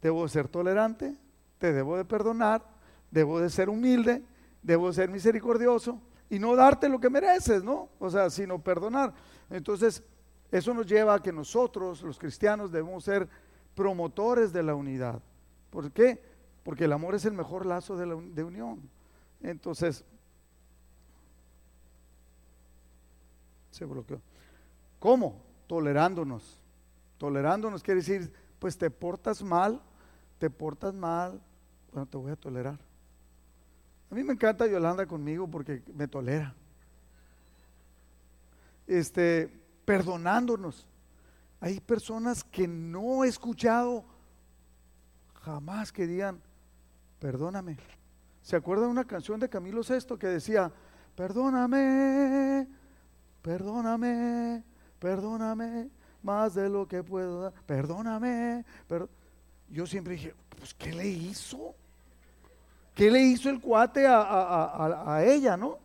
debo 0.02 0.24
de 0.24 0.28
ser 0.28 0.48
tolerante, 0.48 1.16
te 1.56 1.72
debo 1.72 1.96
de 1.96 2.04
perdonar, 2.04 2.62
debo 3.10 3.40
de 3.40 3.48
ser 3.48 3.70
humilde, 3.70 4.22
debo 4.62 4.88
de 4.88 4.92
ser 4.92 5.08
misericordioso 5.08 5.98
y 6.28 6.38
no 6.38 6.54
darte 6.54 6.90
lo 6.90 7.00
que 7.00 7.08
mereces, 7.08 7.64
¿no? 7.64 7.88
O 7.98 8.10
sea, 8.10 8.28
sino 8.28 8.62
perdonar. 8.62 9.14
Entonces, 9.48 10.02
eso 10.50 10.72
nos 10.72 10.86
lleva 10.86 11.14
a 11.14 11.22
que 11.22 11.32
nosotros, 11.32 12.02
los 12.02 12.18
cristianos, 12.18 12.72
debemos 12.72 13.04
ser 13.04 13.28
promotores 13.74 14.52
de 14.52 14.62
la 14.62 14.74
unidad. 14.74 15.20
¿Por 15.70 15.90
qué? 15.92 16.22
Porque 16.62 16.84
el 16.84 16.92
amor 16.92 17.14
es 17.14 17.24
el 17.24 17.32
mejor 17.32 17.66
lazo 17.66 17.96
de, 17.96 18.42
unión. 18.42 18.80
Entonces, 19.42 20.04
se 23.70 23.84
bloqueó. 23.84 24.20
¿Cómo? 24.98 25.42
Tolerándonos. 25.66 26.60
Tolerándonos 27.18 27.82
quiere 27.82 28.00
decir, 28.00 28.32
pues 28.58 28.78
te 28.78 28.90
portas 28.90 29.42
mal, 29.42 29.82
te 30.38 30.48
portas 30.48 30.94
mal, 30.94 31.40
bueno, 31.92 32.06
te 32.06 32.16
voy 32.16 32.32
a 32.32 32.36
tolerar. 32.36 32.78
A 34.10 34.14
mí 34.14 34.24
me 34.24 34.32
encanta 34.32 34.66
Yolanda 34.66 35.06
conmigo 35.06 35.46
porque 35.46 35.82
me 35.94 36.08
tolera. 36.08 36.54
Este, 38.86 39.57
perdonándonos. 39.88 40.86
Hay 41.60 41.80
personas 41.80 42.44
que 42.44 42.68
no 42.68 43.24
he 43.24 43.28
escuchado 43.28 44.04
jamás 45.42 45.90
que 45.90 46.06
digan, 46.06 46.42
perdóname. 47.18 47.78
¿Se 48.42 48.54
acuerda 48.54 48.84
de 48.84 48.90
una 48.90 49.06
canción 49.06 49.40
de 49.40 49.48
Camilo 49.48 49.82
Sesto 49.82 50.18
que 50.18 50.26
decía, 50.26 50.70
perdóname, 51.16 52.68
perdóname, 53.40 54.62
perdóname, 54.98 55.88
más 56.22 56.52
de 56.52 56.68
lo 56.68 56.86
que 56.86 57.02
puedo 57.02 57.44
dar, 57.44 57.54
perdóname. 57.64 58.66
Yo 59.70 59.86
siempre 59.86 60.16
dije, 60.16 60.34
pues, 60.58 60.74
¿qué 60.74 60.92
le 60.92 61.08
hizo? 61.08 61.74
¿Qué 62.94 63.10
le 63.10 63.22
hizo 63.22 63.48
el 63.48 63.58
cuate 63.58 64.04
a, 64.06 65.22
ella, 65.24 65.56
no? 65.56 65.78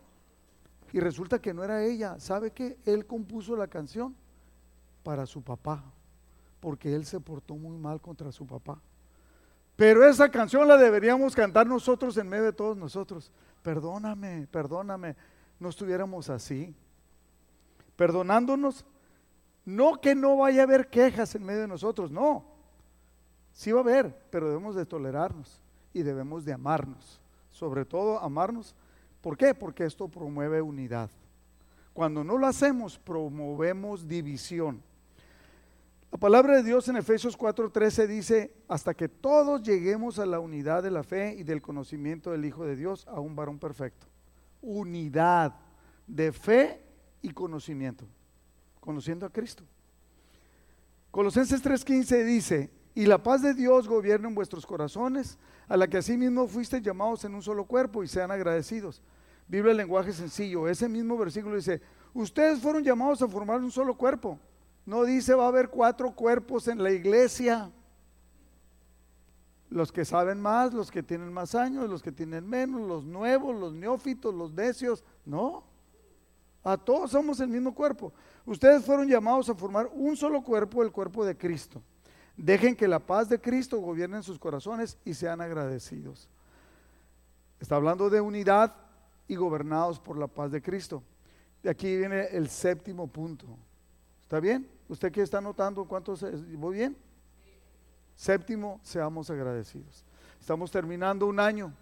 Y 0.94 1.00
resulta 1.00 1.40
que 1.40 1.52
no 1.52 1.64
era 1.64 1.82
ella. 1.82 2.20
¿Sabe 2.20 2.52
qué? 2.52 2.78
Él 2.86 3.04
compuso 3.04 3.56
la 3.56 3.66
canción 3.66 4.14
para 5.02 5.26
su 5.26 5.42
papá, 5.42 5.82
porque 6.60 6.94
él 6.94 7.04
se 7.04 7.18
portó 7.18 7.56
muy 7.56 7.76
mal 7.76 8.00
contra 8.00 8.30
su 8.30 8.46
papá. 8.46 8.80
Pero 9.74 10.08
esa 10.08 10.30
canción 10.30 10.68
la 10.68 10.76
deberíamos 10.76 11.34
cantar 11.34 11.66
nosotros 11.66 12.16
en 12.16 12.28
medio 12.28 12.44
de 12.44 12.52
todos 12.52 12.76
nosotros. 12.76 13.32
Perdóname, 13.60 14.46
perdóname, 14.46 15.16
no 15.58 15.70
estuviéramos 15.70 16.30
así. 16.30 16.72
Perdonándonos, 17.96 18.86
no 19.64 20.00
que 20.00 20.14
no 20.14 20.36
vaya 20.36 20.60
a 20.60 20.64
haber 20.64 20.86
quejas 20.90 21.34
en 21.34 21.42
medio 21.42 21.62
de 21.62 21.68
nosotros, 21.68 22.12
no. 22.12 22.44
Sí 23.52 23.72
va 23.72 23.80
a 23.80 23.82
haber, 23.82 24.16
pero 24.30 24.46
debemos 24.46 24.76
de 24.76 24.86
tolerarnos 24.86 25.60
y 25.92 26.04
debemos 26.04 26.44
de 26.44 26.52
amarnos. 26.52 27.20
Sobre 27.50 27.84
todo 27.84 28.20
amarnos. 28.20 28.76
¿Por 29.24 29.38
qué? 29.38 29.54
Porque 29.54 29.86
esto 29.86 30.06
promueve 30.06 30.60
unidad. 30.60 31.08
Cuando 31.94 32.22
no 32.22 32.36
lo 32.36 32.46
hacemos, 32.46 32.98
promovemos 32.98 34.06
división. 34.06 34.82
La 36.12 36.18
palabra 36.18 36.56
de 36.56 36.62
Dios 36.62 36.88
en 36.88 36.98
Efesios 36.98 37.34
4:13 37.34 38.06
dice, 38.06 38.54
hasta 38.68 38.92
que 38.92 39.08
todos 39.08 39.62
lleguemos 39.62 40.18
a 40.18 40.26
la 40.26 40.40
unidad 40.40 40.82
de 40.82 40.90
la 40.90 41.02
fe 41.02 41.34
y 41.38 41.42
del 41.42 41.62
conocimiento 41.62 42.32
del 42.32 42.44
Hijo 42.44 42.66
de 42.66 42.76
Dios, 42.76 43.06
a 43.08 43.18
un 43.18 43.34
varón 43.34 43.58
perfecto. 43.58 44.06
Unidad 44.60 45.54
de 46.06 46.30
fe 46.30 46.84
y 47.22 47.30
conocimiento, 47.30 48.04
conociendo 48.78 49.24
a 49.24 49.30
Cristo. 49.30 49.64
Colosenses 51.10 51.64
3:15 51.64 52.24
dice, 52.24 52.70
y 52.94 53.06
la 53.06 53.22
paz 53.22 53.42
de 53.42 53.54
Dios 53.54 53.88
gobierna 53.88 54.28
en 54.28 54.34
vuestros 54.34 54.66
corazones, 54.66 55.38
a 55.68 55.76
la 55.76 55.88
que 55.88 55.98
asimismo 55.98 56.46
fuisteis 56.46 56.82
llamados 56.82 57.24
en 57.24 57.34
un 57.34 57.42
solo 57.42 57.64
cuerpo 57.64 58.02
y 58.02 58.08
sean 58.08 58.30
agradecidos. 58.30 59.02
Biblia 59.48 59.72
el 59.72 59.78
lenguaje 59.78 60.12
sencillo. 60.12 60.68
Ese 60.68 60.88
mismo 60.88 61.18
versículo 61.18 61.56
dice, 61.56 61.80
ustedes 62.12 62.60
fueron 62.60 62.84
llamados 62.84 63.20
a 63.22 63.28
formar 63.28 63.60
un 63.60 63.70
solo 63.70 63.96
cuerpo 63.96 64.38
no 64.86 65.04
dice 65.04 65.34
va 65.34 65.44
a 65.44 65.48
haber 65.48 65.70
cuatro 65.70 66.14
cuerpos 66.14 66.68
en 66.68 66.82
la 66.82 66.90
iglesia. 66.90 67.70
Los 69.70 69.90
que 69.90 70.04
saben 70.04 70.40
más, 70.40 70.72
los 70.72 70.90
que 70.90 71.02
tienen 71.02 71.32
más 71.32 71.54
años, 71.54 71.88
los 71.88 72.02
que 72.02 72.12
tienen 72.12 72.48
menos, 72.48 72.82
los 72.82 73.04
nuevos, 73.04 73.58
los 73.58 73.72
neófitos, 73.72 74.34
los 74.34 74.52
necios. 74.52 75.02
No. 75.24 75.64
A 76.62 76.76
todos 76.76 77.10
somos 77.10 77.40
el 77.40 77.48
mismo 77.48 77.74
cuerpo. 77.74 78.12
Ustedes 78.44 78.84
fueron 78.84 79.08
llamados 79.08 79.48
a 79.48 79.54
formar 79.54 79.90
un 79.92 80.16
solo 80.16 80.42
cuerpo, 80.42 80.82
el 80.82 80.92
cuerpo 80.92 81.24
de 81.24 81.36
Cristo. 81.36 81.82
Dejen 82.36 82.74
que 82.74 82.88
la 82.88 82.98
paz 82.98 83.28
de 83.28 83.40
Cristo 83.40 83.78
gobierne 83.78 84.16
en 84.16 84.22
sus 84.22 84.38
corazones 84.38 84.98
y 85.04 85.14
sean 85.14 85.40
agradecidos. 85.40 86.28
Está 87.60 87.76
hablando 87.76 88.10
de 88.10 88.20
unidad 88.20 88.74
y 89.28 89.36
gobernados 89.36 90.00
por 90.00 90.18
la 90.18 90.26
paz 90.26 90.50
de 90.50 90.60
Cristo. 90.60 91.02
De 91.62 91.70
aquí 91.70 91.96
viene 91.96 92.24
el 92.32 92.48
séptimo 92.48 93.06
punto. 93.06 93.46
¿Está 94.22 94.40
bien? 94.40 94.68
¿Usted 94.88 95.12
qué 95.12 95.22
está 95.22 95.40
notando? 95.40 95.84
¿Cuántos? 95.84 96.24
¿Voy 96.56 96.76
bien? 96.76 96.96
Séptimo, 98.16 98.80
seamos 98.82 99.30
agradecidos. 99.30 100.04
Estamos 100.40 100.70
terminando 100.70 101.26
un 101.26 101.40
año. 101.40 101.72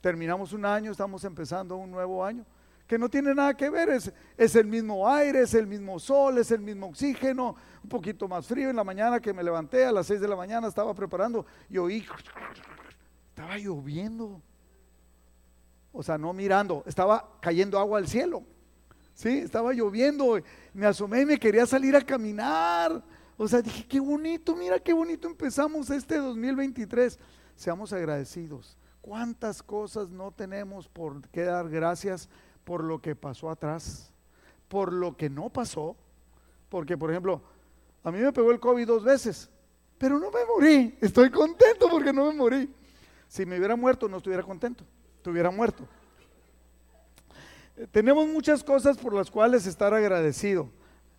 Terminamos 0.00 0.52
un 0.52 0.64
año, 0.64 0.92
estamos 0.92 1.24
empezando 1.24 1.76
un 1.76 1.90
nuevo 1.90 2.24
año. 2.24 2.44
Que 2.90 2.98
no 2.98 3.08
tiene 3.08 3.32
nada 3.36 3.56
que 3.56 3.70
ver, 3.70 3.88
es, 3.90 4.12
es 4.36 4.56
el 4.56 4.66
mismo 4.66 5.08
aire, 5.08 5.42
es 5.42 5.54
el 5.54 5.64
mismo 5.64 6.00
sol, 6.00 6.38
es 6.38 6.50
el 6.50 6.58
mismo 6.58 6.88
oxígeno, 6.88 7.54
un 7.84 7.88
poquito 7.88 8.26
más 8.26 8.48
frío. 8.48 8.68
En 8.68 8.74
la 8.74 8.82
mañana 8.82 9.20
que 9.20 9.32
me 9.32 9.44
levanté 9.44 9.84
a 9.84 9.92
las 9.92 10.08
seis 10.08 10.20
de 10.20 10.26
la 10.26 10.34
mañana 10.34 10.66
estaba 10.66 10.92
preparando 10.92 11.46
y 11.68 11.78
oí, 11.78 12.04
estaba 13.28 13.56
lloviendo. 13.58 14.42
O 15.92 16.02
sea, 16.02 16.18
no 16.18 16.32
mirando, 16.32 16.82
estaba 16.84 17.38
cayendo 17.40 17.78
agua 17.78 17.98
al 17.98 18.08
cielo. 18.08 18.42
Sí, 19.14 19.38
estaba 19.38 19.72
lloviendo, 19.72 20.40
me 20.74 20.86
asomé 20.86 21.20
y 21.20 21.26
me 21.26 21.38
quería 21.38 21.66
salir 21.66 21.94
a 21.94 22.00
caminar. 22.00 23.04
O 23.36 23.46
sea, 23.46 23.62
dije, 23.62 23.86
qué 23.86 24.00
bonito, 24.00 24.56
mira 24.56 24.80
qué 24.80 24.92
bonito 24.92 25.28
empezamos 25.28 25.90
este 25.90 26.16
2023. 26.16 27.20
Seamos 27.54 27.92
agradecidos. 27.92 28.76
¿Cuántas 29.00 29.62
cosas 29.62 30.10
no 30.10 30.32
tenemos 30.32 30.88
por 30.88 31.20
qué 31.28 31.44
dar 31.44 31.68
gracias 31.68 32.28
por 32.70 32.84
lo 32.84 33.02
que 33.02 33.16
pasó 33.16 33.50
atrás? 33.50 34.12
Por 34.68 34.92
lo 34.92 35.16
que 35.16 35.28
no 35.28 35.50
pasó. 35.50 35.96
Porque, 36.68 36.96
por 36.96 37.10
ejemplo, 37.10 37.42
a 38.04 38.12
mí 38.12 38.20
me 38.20 38.32
pegó 38.32 38.52
el 38.52 38.60
COVID 38.60 38.86
dos 38.86 39.02
veces, 39.02 39.50
pero 39.98 40.20
no 40.20 40.30
me 40.30 40.44
morí. 40.44 40.96
Estoy 41.00 41.30
contento 41.32 41.88
porque 41.90 42.12
no 42.12 42.26
me 42.26 42.32
morí. 42.32 42.72
Si 43.26 43.44
me 43.44 43.58
hubiera 43.58 43.74
muerto, 43.74 44.08
no 44.08 44.18
estuviera 44.18 44.44
contento. 44.44 44.84
Estuviera 45.16 45.50
muerto. 45.50 45.82
Tenemos 47.90 48.28
muchas 48.28 48.62
cosas 48.62 48.96
por 48.96 49.14
las 49.14 49.32
cuales 49.32 49.66
estar 49.66 49.92
agradecido. 49.92 50.68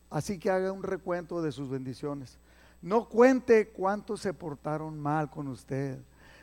Así 0.10 0.40
que 0.40 0.50
haga 0.50 0.72
un 0.72 0.84
recuento 0.84 1.42
de 1.42 1.52
sus 1.52 1.70
bendiciones. 1.70 2.40
No 2.82 3.10
cuente 3.10 3.72
cuántos 3.72 4.22
se 4.22 4.34
portaron 4.34 4.98
mal 4.98 5.30
con 5.30 5.50
usted. 5.50 6.00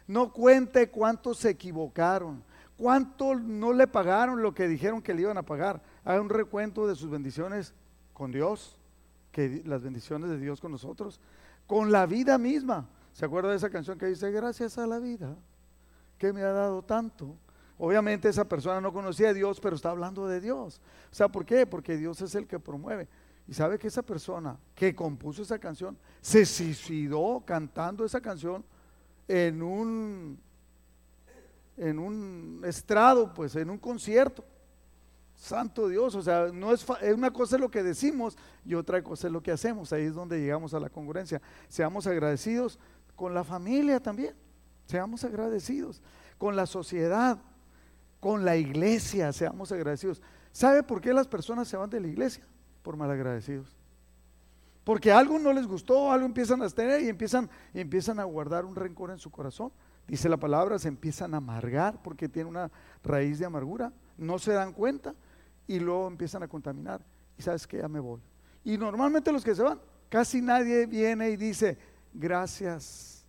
No 0.07 0.35
cuente 0.35 0.91
cuántos 0.91 1.39
se 1.39 1.49
equivocaron. 1.49 2.45
Cuánto 2.79 3.35
no 3.35 3.73
le 3.73 3.89
pagaron 3.89 4.41
lo 4.41 4.55
que 4.55 4.69
dijeron 4.69 5.03
que 5.03 5.13
le 5.13 5.23
iban 5.23 5.37
a 5.37 5.43
pagar. 5.43 5.83
Haga 6.05 6.21
un 6.21 6.29
recuento 6.29 6.87
de 6.87 6.95
sus 6.95 7.11
bendiciones 7.11 7.75
con 8.13 8.31
Dios, 8.31 8.79
que 9.33 9.63
las 9.67 9.83
bendiciones 9.83 10.31
de 10.31 10.39
Dios 10.39 10.61
con 10.61 10.71
nosotros, 10.71 11.21
con 11.67 11.91
la 11.91 12.07
vida 12.07 12.39
misma. 12.39 12.89
¿Se 13.13 13.25
acuerda 13.25 13.51
de 13.51 13.57
esa 13.57 13.69
canción 13.69 13.99
que 13.99 14.07
dice, 14.07 14.31
gracias 14.31 14.79
a 14.79 14.87
la 14.87 15.01
vida 15.01 15.37
que 16.19 16.33
me 16.33 16.43
ha 16.43 16.53
dado 16.53 16.83
tanto? 16.83 17.37
Obviamente 17.79 18.29
esa 18.29 18.49
persona 18.49 18.81
no 18.81 18.93
conocía 18.93 19.31
a 19.31 19.35
Dios, 19.35 19.59
pero 19.59 19.75
está 19.75 19.91
hablando 19.91 20.29
de 20.29 20.41
Dios. 20.41 20.81
O 21.11 21.15
sea, 21.15 21.29
¿por 21.29 21.45
qué? 21.45 21.67
Porque 21.67 21.97
Dios 21.97 22.23
es 22.23 22.37
el 22.37 22.47
que 22.47 22.61
promueve. 22.61 23.09
Y 23.49 23.55
sabe 23.55 23.77
que 23.77 23.89
esa 23.89 24.03
persona 24.03 24.57
que 24.77 24.95
compuso 24.95 25.43
esa 25.43 25.59
canción 25.59 25.99
se 26.21 26.47
suicidó 26.47 27.43
cantando 27.45 28.05
esa 28.05 28.21
canción 28.21 28.65
en 29.27 29.63
un 29.63 30.39
en 31.79 31.99
un 31.99 32.63
estrado, 32.65 33.33
pues 33.35 33.57
en 33.57 33.71
un 33.71 33.79
concierto. 33.79 34.45
Santo 35.35 35.89
Dios, 35.89 36.15
o 36.15 36.23
sea, 36.23 36.49
no 36.53 36.73
es, 36.73 36.85
es 37.01 37.15
una 37.15 37.33
cosa 37.33 37.59
lo 37.59 37.71
que 37.71 37.83
decimos 37.83 38.37
y 38.65 38.75
otra 38.75 39.03
cosa 39.03 39.29
es 39.29 39.33
lo 39.33 39.43
que 39.43 39.53
hacemos. 39.53 39.93
Ahí 39.93 40.05
es 40.05 40.15
donde 40.15 40.41
llegamos 40.41 40.75
a 40.75 40.81
la 40.81 40.91
congruencia. 40.91 41.41
Seamos 41.69 42.07
agradecidos 42.07 42.79
con 43.15 43.35
la 43.35 43.45
familia 43.45 44.01
también. 44.01 44.35
Seamos 44.87 45.23
agradecidos 45.23 46.03
con 46.39 46.57
la 46.57 46.67
sociedad 46.67 47.39
con 48.21 48.45
la 48.45 48.57
iglesia, 48.57 49.33
seamos 49.33 49.73
agradecidos. 49.73 50.23
¿Sabe 50.53 50.83
por 50.83 51.01
qué 51.01 51.13
las 51.13 51.29
personas 51.29 51.69
se 51.69 51.77
van 51.77 51.91
de 51.91 52.01
la 52.01 52.09
iglesia? 52.09 52.45
Por 52.83 52.97
malagradecidos. 52.97 53.77
Porque 54.85 55.13
algo 55.13 55.39
no 55.39 55.53
les 55.53 55.67
gustó, 55.67 56.11
algo 56.11 56.27
empiezan 56.27 56.63
a 56.63 56.69
tener 56.69 57.03
y 57.03 57.09
empiezan, 57.09 57.49
y 57.75 57.81
empiezan 57.81 58.19
a 58.19 58.25
guardar 58.25 58.65
un 58.65 58.75
rencor 58.75 59.11
en 59.11 59.19
su 59.19 59.31
corazón. 59.31 59.71
Dice 60.09 60.29
la 60.29 60.37
palabra, 60.37 60.79
se 60.79 60.89
empiezan 60.89 61.35
a 61.35 61.37
amargar 61.37 62.03
porque 62.03 62.29
tiene 62.29 62.49
una 62.49 62.71
raíz 63.05 63.39
de 63.39 63.47
amargura. 63.47 63.93
No 64.17 64.39
se 64.39 64.53
dan 64.53 64.73
cuenta 64.73 65.15
y 65.67 65.79
luego 65.79 66.09
empiezan 66.09 66.43
a 66.43 66.49
contaminar. 66.49 67.01
Y 67.39 67.43
sabes 67.43 67.67
que 67.67 67.79
ya 67.79 67.89
me 67.89 68.01
voy. 68.01 68.21
Y 68.65 68.77
normalmente 68.77 69.31
los 69.31 69.45
que 69.45 69.55
se 69.55 69.63
van, 69.63 69.81
casi 70.09 70.41
nadie 70.41 70.87
viene 70.87 71.31
y 71.31 71.37
dice, 71.37 71.79
gracias 72.13 73.25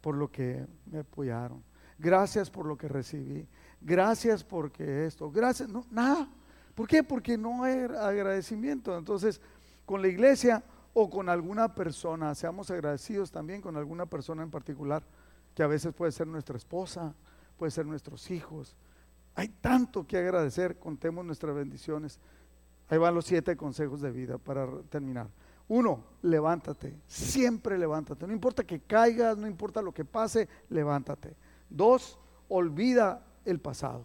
por 0.00 0.14
lo 0.14 0.30
que 0.30 0.66
me 0.86 0.98
apoyaron. 1.00 1.64
Gracias 1.98 2.50
por 2.50 2.66
lo 2.66 2.76
que 2.76 2.86
recibí 2.86 3.48
gracias 3.80 4.42
porque 4.42 5.06
esto, 5.06 5.30
gracias, 5.30 5.68
no, 5.68 5.86
nada. 5.90 6.28
¿Por 6.74 6.86
qué? 6.86 7.02
Porque 7.02 7.38
no 7.38 7.62
hay 7.62 7.78
agradecimiento. 7.78 8.96
Entonces, 8.98 9.40
con 9.86 10.02
la 10.02 10.08
iglesia 10.08 10.62
o 10.92 11.08
con 11.08 11.28
alguna 11.28 11.74
persona, 11.74 12.34
seamos 12.34 12.70
agradecidos 12.70 13.30
también 13.30 13.60
con 13.62 13.76
alguna 13.76 14.06
persona 14.06 14.42
en 14.42 14.50
particular, 14.50 15.02
que 15.56 15.62
a 15.62 15.66
veces 15.66 15.94
puede 15.94 16.12
ser 16.12 16.26
nuestra 16.26 16.58
esposa, 16.58 17.14
puede 17.56 17.70
ser 17.70 17.86
nuestros 17.86 18.30
hijos. 18.30 18.76
Hay 19.34 19.48
tanto 19.48 20.06
que 20.06 20.18
agradecer, 20.18 20.78
contemos 20.78 21.24
nuestras 21.24 21.56
bendiciones. 21.56 22.20
Ahí 22.90 22.98
van 22.98 23.14
los 23.14 23.24
siete 23.24 23.56
consejos 23.56 24.02
de 24.02 24.10
vida 24.10 24.36
para 24.36 24.68
terminar. 24.90 25.28
Uno, 25.66 26.04
levántate, 26.20 27.00
siempre 27.06 27.78
levántate. 27.78 28.26
No 28.26 28.34
importa 28.34 28.64
que 28.64 28.80
caigas, 28.80 29.38
no 29.38 29.46
importa 29.46 29.80
lo 29.80 29.94
que 29.94 30.04
pase, 30.04 30.46
levántate. 30.68 31.34
Dos, 31.70 32.18
olvida 32.48 33.24
el 33.46 33.58
pasado. 33.58 34.04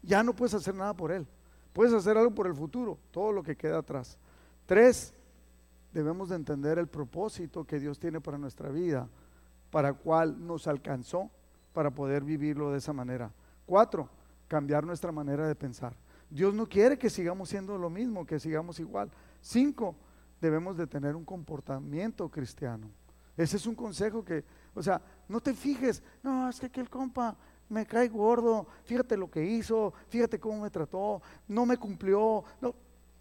Ya 0.00 0.22
no 0.22 0.34
puedes 0.34 0.54
hacer 0.54 0.74
nada 0.74 0.94
por 0.94 1.12
él. 1.12 1.26
Puedes 1.74 1.92
hacer 1.92 2.16
algo 2.16 2.34
por 2.34 2.46
el 2.46 2.54
futuro, 2.54 2.98
todo 3.10 3.32
lo 3.32 3.42
que 3.42 3.54
queda 3.54 3.80
atrás. 3.80 4.16
Tres, 4.64 5.12
debemos 5.92 6.30
de 6.30 6.36
entender 6.36 6.78
el 6.78 6.86
propósito 6.86 7.66
que 7.66 7.78
Dios 7.78 7.98
tiene 7.98 8.18
para 8.18 8.38
nuestra 8.38 8.70
vida, 8.70 9.10
para 9.70 9.92
cual 9.92 10.46
nos 10.46 10.66
alcanzó 10.66 11.30
para 11.72 11.90
poder 11.90 12.24
vivirlo 12.24 12.72
de 12.72 12.78
esa 12.78 12.92
manera. 12.92 13.32
Cuatro, 13.66 14.08
cambiar 14.48 14.84
nuestra 14.84 15.12
manera 15.12 15.46
de 15.46 15.54
pensar. 15.54 15.94
Dios 16.30 16.52
no 16.54 16.66
quiere 16.66 16.98
que 16.98 17.10
sigamos 17.10 17.48
siendo 17.48 17.78
lo 17.78 17.90
mismo, 17.90 18.26
que 18.26 18.38
sigamos 18.38 18.80
igual. 18.80 19.10
Cinco, 19.40 19.94
debemos 20.40 20.76
de 20.76 20.86
tener 20.86 21.16
un 21.16 21.24
comportamiento 21.24 22.28
cristiano. 22.28 22.90
Ese 23.36 23.56
es 23.56 23.66
un 23.66 23.74
consejo 23.74 24.24
que, 24.24 24.44
o 24.74 24.82
sea, 24.82 25.00
no 25.28 25.40
te 25.40 25.54
fijes, 25.54 26.02
no, 26.22 26.48
es 26.48 26.58
que 26.58 26.66
aquel 26.66 26.90
compa 26.90 27.36
me 27.68 27.86
cae 27.86 28.08
gordo, 28.08 28.66
fíjate 28.84 29.16
lo 29.16 29.30
que 29.30 29.44
hizo, 29.44 29.92
fíjate 30.08 30.40
cómo 30.40 30.62
me 30.62 30.70
trató, 30.70 31.22
no 31.46 31.64
me 31.64 31.76
cumplió, 31.76 32.42
no, 32.60 32.74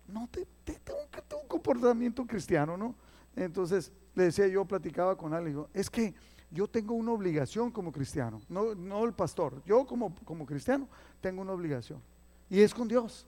no 0.08 0.28
te, 0.28 0.48
tengo 0.64 1.10
que 1.12 1.22
tener 1.22 1.44
un 1.44 1.48
comportamiento 1.48 2.26
cristiano, 2.26 2.78
¿no? 2.78 2.96
Entonces, 3.36 3.92
le 4.16 4.24
decía 4.24 4.48
yo, 4.48 4.66
platicaba 4.66 5.16
con 5.16 5.34
alguien, 5.34 5.54
digo, 5.54 5.70
es 5.74 5.90
que 5.90 6.16
yo 6.52 6.68
tengo 6.68 6.94
una 6.94 7.12
obligación 7.12 7.72
como 7.72 7.92
cristiano, 7.92 8.42
no, 8.50 8.74
no 8.76 9.04
el 9.06 9.14
pastor, 9.14 9.62
yo 9.66 9.86
como, 9.86 10.16
como 10.24 10.46
cristiano 10.46 10.88
tengo 11.22 11.42
una 11.42 11.54
obligación, 11.54 12.02
y 12.50 12.62
es 12.62 12.74
con 12.74 12.88
Dios, 12.88 13.28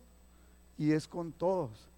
y 0.78 0.92
es 0.92 1.08
con 1.08 1.32
todos. 1.32 1.90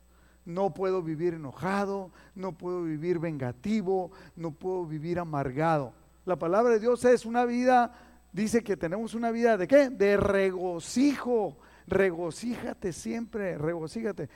No 0.44 0.74
puedo 0.74 1.04
vivir 1.04 1.36
enojado, 1.36 2.10
no 2.34 2.54
puedo 2.54 2.84
vivir 2.84 3.20
vengativo, 3.20 4.12
no 4.36 4.52
puedo 4.52 4.88
vivir 4.88 5.20
amargado. 5.20 5.94
La 6.26 6.36
palabra 6.36 6.74
de 6.74 6.80
Dios 6.80 7.06
es 7.06 7.28
una 7.28 7.46
vida, 7.46 7.94
dice 8.34 8.64
que 8.64 8.76
tenemos 8.76 9.14
una 9.14 9.30
vida 9.30 9.56
de 9.56 9.68
qué? 9.68 9.90
De 9.90 10.18
regocijo. 10.18 11.58
Regocíjate 11.86 12.92
siempre, 12.92 13.58
regocíjate. 13.58 14.30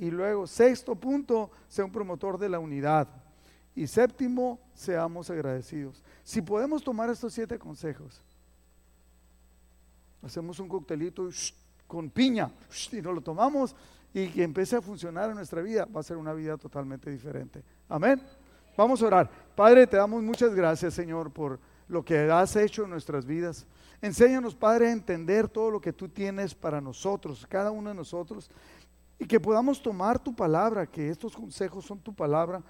y 0.00 0.10
luego, 0.10 0.46
sexto 0.46 0.96
punto, 0.96 1.50
sea 1.68 1.84
un 1.84 1.92
promotor 1.92 2.38
de 2.38 2.48
la 2.48 2.58
unidad. 2.58 3.08
Y 3.76 3.86
séptimo, 3.86 4.58
seamos 4.74 5.28
agradecidos. 5.28 6.02
Si 6.24 6.40
podemos 6.40 6.82
tomar 6.82 7.10
estos 7.10 7.34
siete 7.34 7.58
consejos, 7.58 8.22
hacemos 10.22 10.58
un 10.58 10.68
coctelito 10.68 11.28
con 11.86 12.08
piña 12.10 12.50
y 12.90 13.02
nos 13.02 13.14
lo 13.14 13.20
tomamos 13.20 13.76
y 14.14 14.28
que 14.28 14.42
empiece 14.42 14.76
a 14.76 14.80
funcionar 14.80 15.28
en 15.28 15.36
nuestra 15.36 15.60
vida, 15.60 15.86
va 15.94 16.00
a 16.00 16.02
ser 16.02 16.16
una 16.16 16.32
vida 16.32 16.56
totalmente 16.56 17.10
diferente. 17.10 17.62
Amén. 17.86 18.20
Vamos 18.78 19.02
a 19.02 19.06
orar. 19.06 19.30
Padre, 19.54 19.86
te 19.86 19.98
damos 19.98 20.22
muchas 20.22 20.54
gracias, 20.54 20.94
Señor, 20.94 21.30
por 21.30 21.60
lo 21.86 22.02
que 22.02 22.30
has 22.30 22.56
hecho 22.56 22.84
en 22.84 22.90
nuestras 22.90 23.26
vidas. 23.26 23.66
Enséñanos, 24.00 24.54
Padre, 24.54 24.88
a 24.88 24.92
entender 24.92 25.48
todo 25.48 25.70
lo 25.70 25.82
que 25.82 25.92
tú 25.92 26.08
tienes 26.08 26.54
para 26.54 26.80
nosotros, 26.80 27.46
cada 27.46 27.70
uno 27.70 27.90
de 27.90 27.94
nosotros, 27.94 28.50
y 29.18 29.26
que 29.26 29.38
podamos 29.38 29.82
tomar 29.82 30.18
tu 30.18 30.34
palabra, 30.34 30.86
que 30.86 31.10
estos 31.10 31.36
consejos 31.36 31.84
son 31.84 31.98
tu 31.98 32.14
palabra, 32.14 32.62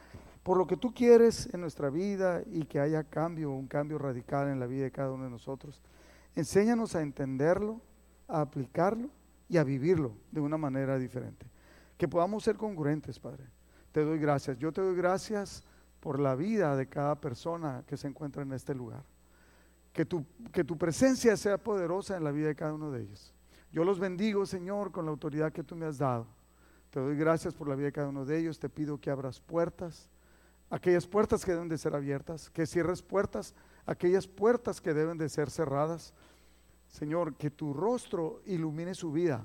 por 0.47 0.59
lo 0.59 0.69
que 0.69 0.77
tú 0.77 0.95
quieres 0.95 1.53
en 1.53 1.61
nuestra 1.61 1.91
vida 1.91 2.41
y 2.47 2.67
que 2.67 2.79
haya 2.79 3.03
cambio, 3.03 3.51
un 3.51 3.67
cambio 3.67 3.99
radical 3.99 4.49
en 4.49 4.61
la 4.61 4.69
vida 4.69 4.85
de 4.85 4.93
cada 4.93 5.11
uno 5.11 5.25
de 5.25 5.31
nosotros. 5.31 5.83
Enséñanos 6.37 6.95
a 6.95 7.03
entenderlo, 7.03 7.81
a 8.29 8.43
aplicarlo 8.43 9.11
y 9.49 9.57
a 9.57 9.65
vivirlo 9.65 10.13
de 10.31 10.41
una 10.41 10.57
manera 10.57 11.01
diferente. 11.01 11.47
Que 11.99 12.07
podamos 12.07 12.45
ser 12.45 12.55
congruentes, 12.55 13.19
Padre. 13.19 13.43
Te 13.91 14.05
doy 14.05 14.21
gracias. 14.21 14.57
Yo 14.57 14.71
te 14.71 14.83
doy 14.83 14.95
gracias 14.95 15.65
por 15.99 16.21
la 16.21 16.37
vida 16.37 16.77
de 16.77 16.87
cada 16.87 17.17
persona 17.17 17.83
que 17.85 17.97
se 17.97 18.07
encuentra 18.07 18.45
en 18.45 18.53
este 18.53 18.73
lugar. 18.73 19.03
Que 19.93 20.05
tu, 20.05 20.25
que 20.53 20.63
tu 20.63 20.79
presencia 20.79 21.37
sea 21.37 21.59
poderosa 21.59 22.17
en 22.17 22.23
la 22.23 22.31
vida 22.31 22.47
de 22.47 22.55
cada 22.55 22.73
uno 22.73 22.93
de 22.93 23.03
ellos. 23.03 23.35
Yo 23.73 23.83
los 23.83 23.99
bendigo, 23.99 24.47
Señor, 24.47 24.93
con 24.93 25.07
la 25.07 25.11
autoridad 25.11 25.53
que 25.53 25.65
tú 25.65 25.75
me 25.75 25.87
has 25.87 25.99
dado. 25.99 26.29
Te 26.91 27.01
doy 27.01 27.17
gracias 27.17 27.53
por 27.53 27.67
la 27.67 27.75
vida 27.75 27.87
de 27.87 27.93
cada 27.93 28.11
uno 28.11 28.25
de 28.25 28.39
ellos. 28.39 28.61
Te 28.61 28.69
pido 28.69 29.01
que 29.01 29.11
abras 29.11 29.41
puertas, 29.41 30.09
aquellas 30.71 31.07
puertas 31.07 31.45
que 31.45 31.53
deben 31.53 31.69
de 31.69 31.79
ser 31.79 31.95
abiertas, 31.95 32.51
que 32.51 32.67
cierres 32.67 33.03
puertas, 33.03 33.55
aquellas 33.87 34.27
puertas 34.27 34.81
que 34.81 34.95
deben 34.95 35.19
de 35.19 35.29
ser 35.29 35.51
cerradas 35.51 36.13
Señor, 36.89 37.35
que 37.35 37.51
tu 37.51 37.75
rostro 37.75 38.41
ilumine 38.47 38.95
su 38.95 39.13
vida 39.13 39.45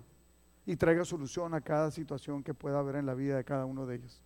y 0.66 0.76
traiga 0.76 1.04
solución 1.04 1.54
a 1.54 1.62
cada 1.62 1.92
situación 1.92 2.44
que 2.44 2.54
pueda 2.54 2.80
haber 2.80 2.96
en 2.96 3.06
la 3.06 3.14
vida 3.14 3.38
de 3.38 3.44
cada 3.44 3.66
uno 3.66 3.86
de 3.86 3.96
ellos. 3.96 4.22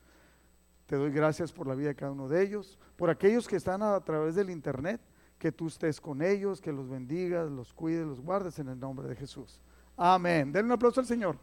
Te 0.86 0.96
doy 0.96 1.12
gracias 1.12 1.52
por 1.52 1.66
la 1.66 1.74
vida 1.74 1.90
de 1.90 1.96
cada 1.96 2.12
uno 2.12 2.28
de 2.28 2.44
ellos, 2.44 2.78
por 2.96 3.10
aquellos 3.10 3.48
que 3.48 3.56
están 3.56 3.82
a 3.82 4.00
través 4.02 4.36
del 4.36 4.50
internet, 4.50 5.02
que 5.40 5.52
tú 5.52 5.68
estés 5.68 6.00
con 6.00 6.22
ellos, 6.22 6.62
que 6.62 6.72
los 6.72 6.88
bendigas, 6.88 7.50
los 7.50 7.74
cuides, 7.74 8.06
los 8.06 8.22
guardes 8.22 8.60
en 8.60 8.70
el 8.70 8.80
nombre 8.80 9.08
de 9.08 9.16
Jesús. 9.16 9.60
Amén. 9.98 10.52
Denle 10.52 10.68
un 10.68 10.74
aplauso 10.74 11.00
al 11.00 11.08
Señor. 11.08 11.38